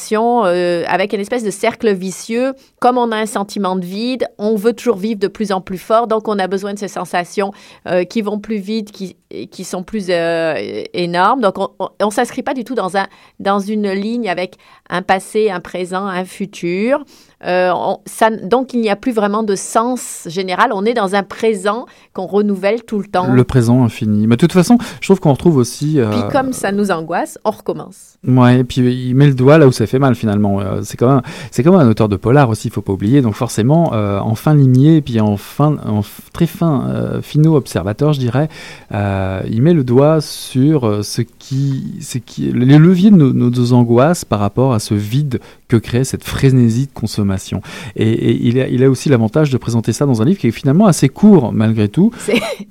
euh, 0.46 0.84
avec 0.88 1.14
une 1.14 1.20
espèce 1.20 1.44
de 1.44 1.52
cercle 1.52 1.94
vicieux. 1.94 2.54
Comme 2.80 2.98
on 2.98 3.12
a 3.12 3.18
un 3.18 3.26
sentiment 3.26 3.76
de 3.76 3.86
vide, 3.86 4.28
on 4.38 4.56
veut 4.56 4.74
toujours 4.74 4.98
vivre 4.98 5.20
de 5.20 5.28
plus 5.28 5.52
en 5.52 5.62
plus 5.62 5.78
fort, 5.78 6.08
donc 6.08 6.28
on 6.28 6.40
a 6.40 6.48
besoin 6.48 6.74
de 6.74 6.80
ces 6.80 6.88
sensations 6.88 7.52
euh, 7.88 8.04
qui 8.04 8.22
vont 8.22 8.40
plus 8.40 8.58
vite, 8.58 8.92
qui, 8.92 9.18
qui 9.52 9.64
sont 9.64 9.84
plus 9.84 10.08
euh, 10.10 10.84
énormes. 10.94 11.42
Donc 11.42 11.56
on 11.58 12.06
ne 12.06 12.12
s'inscrit 12.12 12.44
pas 12.44 12.54
du 12.54 12.64
tout 12.64 12.76
dans, 12.76 12.98
un, 12.98 13.08
dans 13.40 13.60
une 13.60 13.92
ligne 13.92 14.30
avec 14.30 14.56
un 14.90 15.02
passé, 15.02 15.50
un 15.50 15.60
présent, 15.60 16.06
un 16.06 16.26
futur. 16.26 17.04
Euh, 17.46 17.72
ça, 18.06 18.30
donc, 18.30 18.74
il 18.74 18.82
n'y 18.82 18.90
a 18.90 18.96
plus 18.96 19.12
vraiment 19.12 19.44
de 19.44 19.56
sens 19.56 20.24
général. 20.28 20.72
On 20.74 20.86
est 20.86 20.94
dans 20.94 21.16
un 21.16 21.24
présent 21.24 21.86
qu'on 22.14 22.28
renouvelle 22.28 22.84
tout 22.84 23.00
le 23.00 23.06
temps. 23.06 23.32
Le 23.32 23.44
présent 23.44 23.84
infini. 23.84 24.28
Mais 24.28 24.36
de 24.36 24.42
toute 24.42 24.54
façon, 24.54 24.78
je 25.00 25.08
trouve 25.08 25.20
qu'on 25.20 25.34
retrouve 25.34 25.58
aussi. 25.58 26.00
Euh, 26.00 26.10
puis, 26.12 26.22
comme 26.32 26.54
ça 26.54 26.72
nous 26.72 26.92
angoisse, 26.92 27.40
on 27.44 27.52
recommence. 27.52 28.18
Ouais, 28.28 28.60
et 28.60 28.64
puis 28.64 28.82
il 28.82 29.16
met 29.16 29.28
le 29.28 29.34
doigt 29.34 29.58
là 29.58 29.68
où 29.68 29.72
ça 29.72 29.88
fait 29.88 30.00
mal 30.00 30.16
finalement. 30.16 30.60
Euh, 30.60 30.82
c'est 30.84 30.98
quand 30.98 31.10
même, 31.10 31.22
c'est 31.50 31.64
comme 31.64 31.76
un 31.76 31.90
auteur 31.90 32.10
de 32.10 32.16
polar 32.16 32.50
aussi, 32.50 32.68
il 32.68 32.72
faut 32.72 32.82
pas 32.82 32.94
oublier. 32.94 33.22
Donc 33.22 33.34
forcément, 33.34 33.92
en 33.92 34.36
fin 34.36 34.54
limier, 34.54 34.98
et 34.98 35.02
puis 35.02 35.20
en 35.20 35.38
fin, 35.38 35.78
en 35.86 36.02
très 36.34 36.46
fin, 36.46 37.20
finaux 37.22 37.56
observateur, 37.56 38.14
je 38.14 38.20
dirais, 38.20 38.50
il 38.92 39.62
met 39.62 39.74
le 39.74 39.84
doigt 39.84 40.22
sur 40.22 41.04
ce 41.04 41.22
qui, 41.22 41.98
ce 42.02 42.18
qui, 42.18 42.52
les 42.52 42.78
leviers 42.78 43.12
de 43.12 43.16
nos, 43.16 43.34
nos 43.34 43.74
angoisses 43.74 44.26
par 44.26 44.40
rapport 44.40 44.74
à 44.74 44.80
ce 44.80 44.94
vide 44.94 45.40
que 45.72 45.78
crée 45.78 46.04
cette 46.04 46.25
frénésie 46.25 46.88
de 46.88 46.92
consommation. 46.94 47.62
Et, 47.96 48.36
il, 48.46 48.60
a, 48.60 48.68
il, 48.68 48.84
a, 48.84 48.90
aussi 48.90 49.08
l'avantage 49.08 49.51
de 49.51 49.58
présenter 49.58 49.94
ça 49.94 50.06
dans 50.06 50.22
un 50.22 50.25
livre 50.25 50.38
qui 50.38 50.48
est 50.48 50.51
finalement 50.51 50.86
assez 50.86 51.08
court 51.08 51.54
malgré 51.54 51.88
tout. 51.88 52.12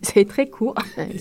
C'est 0.03 0.25
très 0.29 0.49
court. 0.49 0.75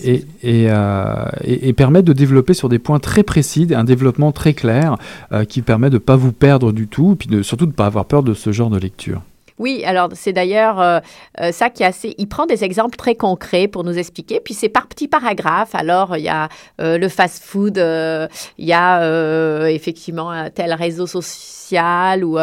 et, 0.04 0.24
euh, 0.44 1.24
et, 1.42 1.72
permet 1.72 2.02
de 2.02 2.12
développer 2.12 2.52
sur 2.52 2.68
des 2.68 2.78
points 2.78 2.98
très 2.98 3.22
précis, 3.22 3.66
un 3.74 3.84
développement 3.84 4.30
très 4.30 4.52
clair 4.52 4.96
euh, 5.32 5.44
qui 5.44 5.62
permet 5.62 5.88
de 5.88 5.94
ne 5.94 5.98
pas 5.98 6.16
vous 6.16 6.32
perdre 6.32 6.70
du 6.72 6.86
tout, 6.86 7.16
puis 7.18 7.28
de, 7.28 7.42
surtout 7.42 7.64
de 7.64 7.70
ne 7.70 7.74
pas 7.74 7.86
avoir 7.86 8.04
peur 8.04 8.22
de 8.22 8.34
ce 8.34 8.52
genre 8.52 8.68
de 8.68 8.78
lecture. 8.78 9.22
Oui, 9.60 9.84
alors 9.84 10.08
c'est 10.14 10.32
d'ailleurs 10.32 10.80
euh, 10.80 11.00
euh, 11.38 11.52
ça 11.52 11.68
qui 11.68 11.82
est 11.82 11.86
assez. 11.86 12.14
Il 12.16 12.28
prend 12.28 12.46
des 12.46 12.64
exemples 12.64 12.96
très 12.96 13.14
concrets 13.14 13.68
pour 13.68 13.84
nous 13.84 13.98
expliquer, 13.98 14.40
puis 14.40 14.54
c'est 14.54 14.70
par 14.70 14.86
petits 14.86 15.06
paragraphes. 15.06 15.74
Alors 15.74 16.16
il 16.16 16.22
y 16.22 16.30
a 16.30 16.48
euh, 16.80 16.96
le 16.96 17.08
fast-food, 17.10 17.76
il 17.76 18.64
y 18.64 18.72
a 18.72 19.68
effectivement 19.68 20.30
un 20.30 20.48
tel 20.48 20.72
réseau 20.72 21.06
social 21.06 22.24
ou 22.24 22.38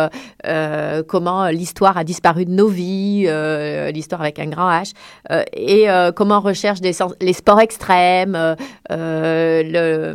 comment 1.07 1.47
l'histoire 1.47 1.97
a 1.97 2.03
disparu 2.03 2.45
de 2.45 2.51
nos 2.51 2.67
vies, 2.67 3.27
l'histoire 3.91 4.21
avec 4.21 4.38
un 4.38 4.45
grand 4.45 4.69
H, 4.69 4.93
et 5.53 5.88
comment 6.15 6.38
on 6.38 6.41
recherche 6.41 6.79
les 6.81 7.33
sports 7.33 7.59
extrêmes, 7.59 8.55
le, 8.89 10.13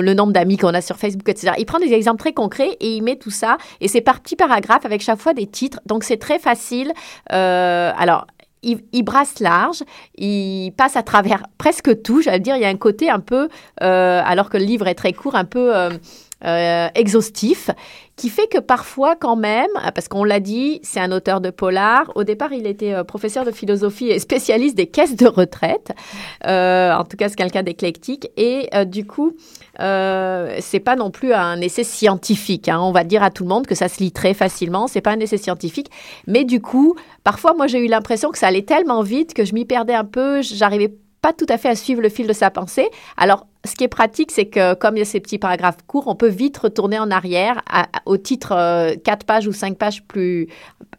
le 0.00 0.14
nombre 0.14 0.32
d'amis 0.32 0.56
qu'on 0.56 0.72
a 0.74 0.80
sur 0.80 0.96
Facebook, 0.96 1.28
etc. 1.28 1.54
Il 1.58 1.66
prend 1.66 1.80
des 1.80 1.92
exemples 1.92 2.20
très 2.20 2.32
concrets 2.32 2.76
et 2.80 2.94
il 2.94 3.02
met 3.02 3.16
tout 3.16 3.30
ça, 3.30 3.58
et 3.80 3.88
c'est 3.88 4.02
par 4.02 4.20
petits 4.20 4.36
paragraphes 4.36 4.86
avec 4.86 5.02
chaque 5.02 5.18
fois 5.18 5.34
des 5.34 5.48
titres 5.48 5.63
Donc 5.86 6.04
c'est 6.04 6.18
très 6.18 6.38
facile. 6.38 6.92
Euh, 7.32 7.92
alors 7.96 8.26
il, 8.64 8.80
il 8.92 9.02
brasse 9.02 9.40
large, 9.40 9.82
il 10.16 10.72
passe 10.76 10.96
à 10.96 11.02
travers 11.02 11.44
presque 11.58 12.02
tout. 12.02 12.22
J'allais 12.22 12.40
dire, 12.40 12.56
il 12.56 12.62
y 12.62 12.64
a 12.64 12.68
un 12.68 12.76
côté 12.76 13.10
un 13.10 13.20
peu, 13.20 13.48
euh, 13.82 14.22
alors 14.24 14.50
que 14.50 14.56
le 14.56 14.64
livre 14.64 14.88
est 14.88 14.94
très 14.94 15.12
court, 15.12 15.36
un 15.36 15.44
peu 15.44 15.76
euh, 15.76 15.90
euh, 16.44 16.88
exhaustif, 16.94 17.70
qui 18.16 18.28
fait 18.28 18.46
que 18.46 18.58
parfois 18.58 19.16
quand 19.16 19.34
même, 19.34 19.70
parce 19.94 20.06
qu'on 20.06 20.22
l'a 20.22 20.38
dit, 20.38 20.78
c'est 20.82 21.00
un 21.00 21.10
auteur 21.10 21.40
de 21.40 21.50
polar. 21.50 22.12
Au 22.14 22.22
départ, 22.22 22.52
il 22.52 22.66
était 22.66 22.92
euh, 22.92 23.02
professeur 23.02 23.44
de 23.44 23.50
philosophie 23.50 24.08
et 24.08 24.18
spécialiste 24.18 24.76
des 24.76 24.86
caisses 24.86 25.16
de 25.16 25.26
retraite. 25.26 25.92
Euh, 26.46 26.92
en 26.92 27.04
tout 27.04 27.16
cas, 27.16 27.28
c'est 27.28 27.36
quelqu'un 27.36 27.62
d'éclectique. 27.62 28.28
Et 28.36 28.68
du 28.86 29.04
coup, 29.06 29.32
c'est 29.78 30.80
pas 30.84 30.96
non 30.96 31.10
plus 31.10 31.32
un 31.32 31.60
essai 31.60 31.82
scientifique. 31.84 32.68
hein. 32.68 32.78
On 32.80 32.92
va 32.92 33.04
dire 33.04 33.22
à 33.22 33.30
tout 33.30 33.42
le 33.42 33.48
monde 33.48 33.66
que 33.66 33.74
ça 33.74 33.88
se 33.88 33.98
lit 33.98 34.12
très 34.12 34.34
facilement. 34.34 34.86
C'est 34.86 35.00
pas 35.00 35.12
un 35.12 35.20
essai 35.20 35.38
scientifique, 35.38 35.90
mais 36.26 36.44
du 36.44 36.60
coup, 36.60 36.94
parfois, 37.24 37.54
moi, 37.54 37.66
j'ai 37.66 37.78
eu 37.78 37.88
l'impression 37.88 38.30
que 38.30 38.38
ça 38.38 38.46
allait 38.46 38.62
tellement 38.62 39.02
vite 39.02 39.34
que 39.34 39.44
je 39.44 39.54
m'y 39.54 39.64
perdais 39.64 39.94
un 39.94 40.04
peu. 40.04 40.42
J'arrivais 40.42 40.94
pas 41.24 41.32
tout 41.32 41.46
à 41.48 41.56
fait 41.56 41.70
à 41.70 41.74
suivre 41.74 42.02
le 42.02 42.10
fil 42.10 42.26
de 42.26 42.34
sa 42.34 42.50
pensée. 42.50 42.90
Alors, 43.16 43.46
ce 43.64 43.74
qui 43.74 43.84
est 43.84 43.88
pratique, 43.88 44.30
c'est 44.30 44.44
que 44.44 44.74
comme 44.74 44.94
il 44.96 44.98
y 44.98 45.02
a 45.02 45.06
ces 45.06 45.20
petits 45.20 45.38
paragraphes 45.38 45.78
courts, 45.86 46.06
on 46.06 46.16
peut 46.16 46.28
vite 46.28 46.58
retourner 46.58 46.98
en 46.98 47.10
arrière 47.10 47.62
au 48.04 48.18
titre 48.18 48.52
euh, 48.52 48.94
4 49.02 49.24
pages 49.24 49.46
ou 49.46 49.54
5 49.54 49.78
pages 49.78 50.02
plus 50.04 50.48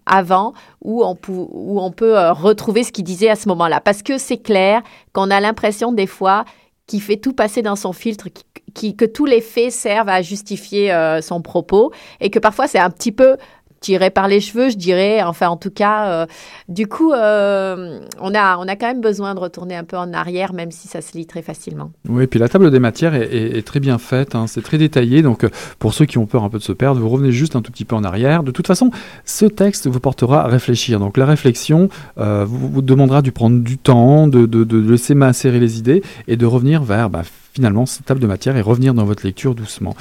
avant, 0.07 0.53
où 0.83 1.03
on, 1.03 1.13
peut 1.13 2.17
euh, 2.17 2.33
retrouver 2.33 2.83
ce 2.83 2.91
qu'il 2.91 3.03
disait 3.03 3.29
à 3.29 3.35
ce 3.35 3.47
moment-là. 3.49 3.81
Parce 3.81 4.01
que 4.01 4.17
c'est 4.17 4.39
clair 4.39 4.81
qu'on 5.13 5.29
a 5.29 5.39
l'impression 5.39 5.91
des 5.91 6.07
fois 6.07 6.43
qu'il 6.87 7.03
fait 7.03 7.17
tout 7.17 7.33
passer 7.33 7.61
dans 7.61 7.75
son 7.75 7.93
filtre, 7.93 8.29
que 8.73 9.05
tous 9.05 9.25
les 9.25 9.41
faits 9.41 9.71
servent 9.71 10.09
à 10.09 10.23
justifier 10.23 10.91
euh, 10.91 11.21
son 11.21 11.43
propos, 11.43 11.91
et 12.19 12.31
que 12.31 12.39
parfois 12.39 12.65
c'est 12.65 12.79
un 12.79 12.89
petit 12.89 13.11
peu 13.11 13.37
tiré 13.85 14.09
par 14.09 14.27
les 14.27 14.39
cheveux, 14.39 14.69
je 14.69 14.77
dirais. 14.77 15.21
Enfin, 15.21 15.47
en 15.47 15.57
tout 15.57 15.69
cas, 15.69 16.07
euh, 16.07 16.25
du 16.69 16.87
coup, 16.87 17.11
euh, 17.11 17.99
on, 18.19 18.33
a, 18.33 18.57
on 18.57 18.67
a 18.67 18.75
quand 18.75 18.87
même 18.87 19.01
besoin 19.01 19.35
de 19.35 19.39
retourner 19.39 19.75
un 19.75 19.83
peu 19.83 19.95
en 19.95 20.11
arrière, 20.11 20.53
même 20.53 20.71
si 20.71 20.87
ça 20.87 21.01
se 21.01 21.15
lit 21.15 21.27
très 21.27 21.43
facilement. 21.43 21.91
Oui, 22.09 22.25
puis 22.25 22.39
la 22.39 22.49
table 22.49 22.71
des 22.71 22.79
matières 22.79 23.13
est, 23.13 23.63
très 23.65 23.79
bien 23.79 23.99
faite, 23.99 24.33
hein, 24.33 24.47
c'est 24.47 24.63
très 24.63 24.79
détaillé, 24.79 25.21
donc 25.21 25.43
euh, 25.43 25.49
pour 25.77 25.93
ceux 25.93 26.05
qui 26.05 26.17
ont 26.17 26.25
peur 26.25 26.43
un 26.43 26.49
peu 26.49 26.57
de 26.57 26.63
se 26.63 26.71
perdre, 26.71 26.99
vous 26.99 27.09
revenez 27.09 27.31
juste 27.31 27.55
un 27.55 27.61
tout 27.61 27.71
petit 27.71 27.85
peu 27.85 27.95
en 27.95 28.03
arrière. 28.03 28.41
De 28.41 28.51
toute 28.51 28.65
façon, 28.65 28.89
ce 29.23 29.45
texte 29.45 29.85
vous 29.87 29.99
portera 29.99 30.45
à 30.45 30.47
réfléchir. 30.47 30.99
Donc 30.99 31.17
la 31.17 31.25
réflexion 31.25 31.89
vous, 32.17 32.81
demandera 32.81 33.21
de 33.21 33.29
prendre 33.29 33.59
du 33.59 33.77
temps, 33.77 34.27
de, 34.27 34.89
laisser 34.89 35.13
macérer 35.13 35.59
les 35.59 35.77
idées 35.77 36.01
et 36.27 36.37
de 36.37 36.45
revenir 36.45 36.83
vers 36.83 37.09
bah, 37.09 37.21
finalement 37.53 37.85
cette 37.85 38.05
table 38.05 38.19
de 38.19 38.27
matière 38.27 38.57
et 38.57 38.61
revenir 38.61 38.93
dans 38.93 39.05
votre 39.05 39.25
lecture 39.25 39.53
doucement. 39.53 39.95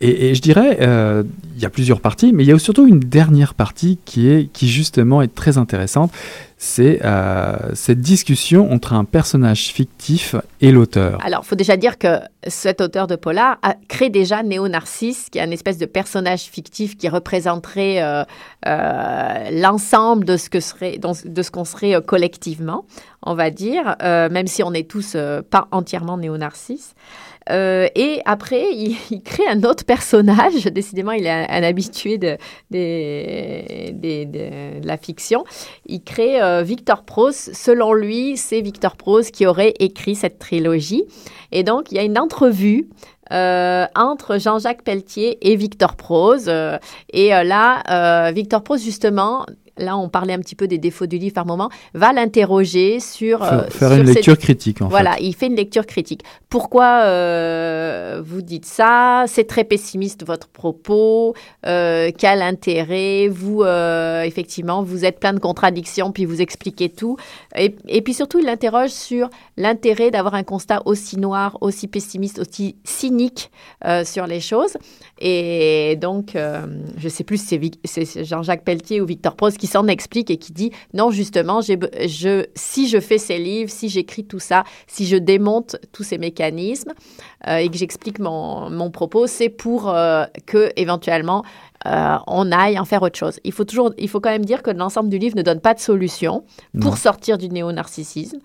Et, 0.00 0.30
et 0.30 0.34
je 0.34 0.40
dirais, 0.40 0.78
euh, 0.80 1.24
il 1.58 1.62
y 1.62 1.66
a 1.66 1.70
plusieurs 1.70 2.00
parties, 2.00 2.32
mais 2.32 2.44
il 2.44 2.46
y 2.46 2.52
a 2.52 2.58
surtout 2.58 2.86
une 2.86 3.00
dernière 3.00 3.52
partie 3.52 3.98
qui 4.04 4.28
est 4.28 4.50
qui 4.52 4.68
justement 4.68 5.22
est 5.22 5.34
très 5.34 5.58
intéressante. 5.58 6.12
C'est 6.56 7.00
euh, 7.04 7.56
cette 7.74 8.00
discussion 8.00 8.70
entre 8.72 8.92
un 8.92 9.04
personnage 9.04 9.66
fictif 9.66 10.36
et 10.60 10.70
l'auteur. 10.70 11.18
Alors, 11.24 11.42
il 11.44 11.48
faut 11.48 11.56
déjà 11.56 11.76
dire 11.76 11.98
que 11.98 12.18
cet 12.46 12.80
auteur 12.80 13.08
de 13.08 13.16
polar 13.16 13.58
a 13.62 13.74
créé 13.88 14.08
déjà 14.08 14.42
Néo-Narcisse, 14.44 15.30
qui 15.30 15.38
est 15.38 15.42
un 15.42 15.50
espèce 15.50 15.78
de 15.78 15.86
personnage 15.86 16.42
fictif 16.42 16.96
qui 16.96 17.08
représenterait 17.08 18.02
euh, 18.02 18.24
euh, 18.66 19.50
l'ensemble 19.52 20.24
de 20.24 20.36
ce 20.36 20.50
que 20.50 20.60
serait, 20.60 20.98
de 20.98 21.42
ce 21.42 21.50
qu'on 21.50 21.64
serait 21.64 22.00
collectivement, 22.04 22.86
on 23.22 23.34
va 23.34 23.50
dire, 23.50 23.96
même 24.00 24.46
si 24.46 24.62
on 24.62 24.72
est 24.72 24.88
tous 24.88 25.16
pas 25.50 25.68
entièrement 25.70 26.18
Néo-Narcisse. 26.18 26.94
Euh, 27.50 27.88
et 27.94 28.20
après, 28.24 28.66
il, 28.72 29.22
crée 29.22 29.46
un 29.48 29.62
autre 29.62 29.84
personnage. 29.84 30.64
Décidément, 30.72 31.12
il 31.12 31.26
est 31.26 31.30
un, 31.30 31.46
un 31.48 31.62
habitué 31.62 32.18
de, 32.18 32.36
la 34.86 34.96
fiction. 34.96 35.44
Il 35.86 36.02
crée 36.02 36.40
euh, 36.42 36.62
Victor 36.62 37.02
Prose. 37.02 37.50
Selon 37.52 37.92
lui, 37.92 38.36
c'est 38.36 38.60
Victor 38.60 38.96
Prose 38.96 39.30
qui 39.30 39.46
aurait 39.46 39.74
écrit 39.78 40.14
cette 40.14 40.38
trilogie. 40.38 41.04
Et 41.52 41.62
donc, 41.62 41.90
il 41.90 41.96
y 41.96 41.98
a 41.98 42.04
une 42.04 42.18
entrevue 42.18 42.88
euh, 43.32 43.86
entre 43.94 44.38
Jean-Jacques 44.38 44.82
Pelletier 44.82 45.38
et 45.50 45.56
Victor 45.56 45.96
Prose. 45.96 46.50
Et 47.12 47.28
là, 47.28 48.30
Victor 48.32 48.62
Prose, 48.62 48.82
justement, 48.82 49.44
là, 49.78 49.96
on 49.96 50.08
parlait 50.08 50.34
un 50.34 50.38
petit 50.40 50.54
peu 50.54 50.68
des 50.68 50.78
défauts 50.78 51.06
du 51.06 51.18
livre 51.18 51.34
par 51.34 51.46
moment, 51.46 51.70
va 51.94 52.12
l'interroger 52.12 53.00
sur... 53.00 53.42
euh, 53.42 53.68
Faire, 53.70 53.88
sur 53.90 53.98
une 53.98 54.06
lecture 54.06 54.36
critique, 54.38 54.82
en 54.82 54.88
voilà, 54.88 55.12
fait. 55.12 55.24
il 55.24 55.34
fait 55.34 55.46
une 55.46 55.56
lecture 55.56 55.86
critique. 55.86 56.22
Pourquoi 56.48 57.02
euh, 57.04 58.22
vous 58.24 58.42
dites 58.42 58.66
ça? 58.66 59.24
C'est 59.26 59.46
très 59.46 59.64
pessimiste 59.64 60.24
votre 60.26 60.48
propos. 60.48 61.34
Euh, 61.66 62.10
quel 62.16 62.42
intérêt? 62.42 63.28
Vous, 63.28 63.64
effectivement, 64.24 64.82
vous 64.82 65.04
êtes 65.04 65.20
plein 65.20 65.32
de 65.32 65.38
contradictions, 65.38 66.12
puis 66.12 66.24
vous 66.24 66.42
expliquez 66.42 66.88
tout. 66.88 67.16
Et, 67.56 67.76
et 67.86 68.02
puis 68.02 68.14
surtout, 68.14 68.38
il 68.38 68.46
l'interroge 68.46 68.90
sur 68.90 69.28
l'intérêt 69.56 70.10
d'avoir 70.10 70.34
un 70.34 70.42
constat 70.42 70.82
aussi 70.86 71.18
noir, 71.18 71.56
aussi 71.60 71.86
pessimiste, 71.86 72.40
aussi 72.40 72.76
cynique 72.84 73.50
sur 74.04 74.26
les 74.26 74.40
choses. 74.40 74.76
Et 75.20 75.96
donc, 76.00 76.30
je 76.34 77.04
ne 77.04 77.08
sais 77.08 77.24
plus 77.24 77.40
si 77.44 77.72
c'est 77.84 78.24
Jean-Jacques 78.24 78.64
Pelletier 78.64 79.00
ou 79.00 79.06
Victor 79.06 79.36
Prose 79.36 79.56
qui 79.56 79.67
s'en 79.68 79.86
explique 79.86 80.30
et 80.30 80.36
qui 80.36 80.52
dit 80.52 80.70
non, 80.94 81.10
justement, 81.10 81.60
je, 81.60 82.44
si 82.54 82.88
je 82.88 82.98
fais 83.00 83.18
ces 83.18 83.38
livres, 83.38 83.70
si 83.70 83.88
j'écris 83.88 84.24
tout 84.24 84.40
ça, 84.40 84.64
si 84.86 85.06
je 85.06 85.16
démonte 85.16 85.76
tous 85.92 86.02
ces 86.02 86.18
mécanismes 86.18 86.92
euh, 87.46 87.56
et 87.58 87.68
que 87.68 87.76
j'explique 87.76 88.18
mon, 88.18 88.70
mon 88.70 88.90
propos, 88.90 89.26
c'est 89.26 89.48
pour 89.48 89.88
euh, 89.88 90.24
que 90.46 90.70
éventuellement 90.76 91.44
euh, 91.86 92.16
on 92.26 92.50
aille 92.50 92.78
en 92.78 92.84
faire 92.84 93.02
autre 93.02 93.16
chose. 93.18 93.38
Il 93.44 93.52
faut 93.52 93.64
toujours, 93.64 93.92
il 93.98 94.08
faut 94.08 94.18
quand 94.18 94.30
même 94.30 94.44
dire 94.44 94.62
que 94.62 94.70
l'ensemble 94.70 95.08
du 95.08 95.18
livre 95.18 95.36
ne 95.36 95.42
donne 95.42 95.60
pas 95.60 95.74
de 95.74 95.78
solution 95.78 96.42
pour 96.80 96.90
Non. 96.90 96.96
sortir 96.96 97.38
du 97.38 97.48
néo-narcissisme 97.48 98.38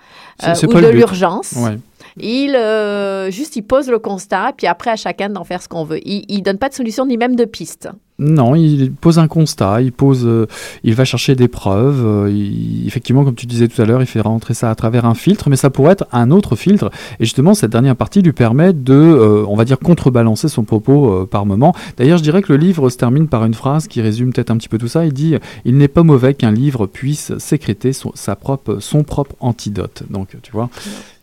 euh, 0.43 0.53
ou 0.67 0.73
de 0.73 0.88
l'urgence. 0.88 1.53
Ouais. 1.53 1.77
Il 2.17 2.55
euh, 2.55 3.31
juste 3.31 3.55
il 3.55 3.63
pose 3.63 3.89
le 3.89 3.97
constat, 3.97 4.53
puis 4.55 4.67
après 4.67 4.91
à 4.91 4.95
chacun 4.95 5.29
d'en 5.29 5.43
faire 5.43 5.63
ce 5.63 5.67
qu'on 5.67 5.83
veut. 5.83 5.99
Il, 6.07 6.25
il 6.27 6.43
donne 6.43 6.59
pas 6.59 6.69
de 6.69 6.75
solution 6.75 7.07
ni 7.07 7.17
même 7.17 7.36
de 7.36 7.45
piste. 7.45 7.89
Non, 8.25 8.55
il 8.55 8.91
pose 8.93 9.19
un 9.19 9.27
constat, 9.27 9.81
il 9.81 9.91
pose, 9.91 10.23
euh, 10.25 10.47
il 10.83 10.95
va 10.95 11.03
chercher 11.03 11.36
des 11.36 11.47
preuves. 11.49 12.01
euh, 12.05 12.31
il- 12.31 12.88
effectivement, 12.88 13.23
comme 13.25 13.36
tu 13.36 13.45
disais 13.45 13.67
tout 13.67 13.81
à 13.81 13.86
l'heure, 13.86 14.01
il 14.01 14.05
fait 14.05 14.21
rentrer 14.21 14.53
ça 14.53 14.69
à 14.69 14.75
travers 14.75 15.05
un 15.05 15.13
filtre, 15.13 15.49
mais 15.49 15.55
ça 15.57 15.69
pourrait 15.69 15.91
être 15.93 16.05
un 16.13 16.31
autre 16.31 16.55
filtre. 16.55 16.89
Et 17.19 17.25
justement, 17.25 17.53
cette 17.53 17.71
dernière 17.71 17.95
partie 17.95 18.21
lui 18.21 18.31
permet 18.31 18.71
de, 18.71 18.93
euh, 18.93 19.43
on 19.47 19.55
va 19.55 19.65
dire, 19.65 19.77
contrebalancer 19.79 20.47
son 20.47 20.63
propos 20.63 21.25
par 21.25 21.45
moment. 21.45 21.73
D'ailleurs, 21.97 22.17
je 22.17 22.23
dirais 22.23 22.41
que 22.41 22.53
le 22.53 22.57
livre 22.57 22.89
se 22.89 22.97
termine 22.97 23.27
par 23.27 23.43
une 23.45 23.53
phrase 23.53 23.88
qui 23.88 24.01
résume 24.01 24.31
peut-être 24.31 24.51
un 24.51 24.57
petit 24.57 24.69
peu 24.69 24.77
tout 24.77 24.88
ça. 24.88 25.05
Il 25.05 25.13
dit 25.13 25.36
Il 25.65 25.77
n'est 25.77 25.88
pas 25.89 26.03
mauvais 26.03 26.33
qu'un 26.33 26.51
livre 26.51 26.86
puisse 26.86 27.38
sécréter 27.39 27.91
son, 27.93 28.12
sa 28.15 28.36
propre, 28.36 28.77
son 28.79 29.03
propre 29.03 29.36
antidote. 29.41 30.03
Donc, 30.09 30.29
tu 30.41 30.51
vois, 30.51 30.69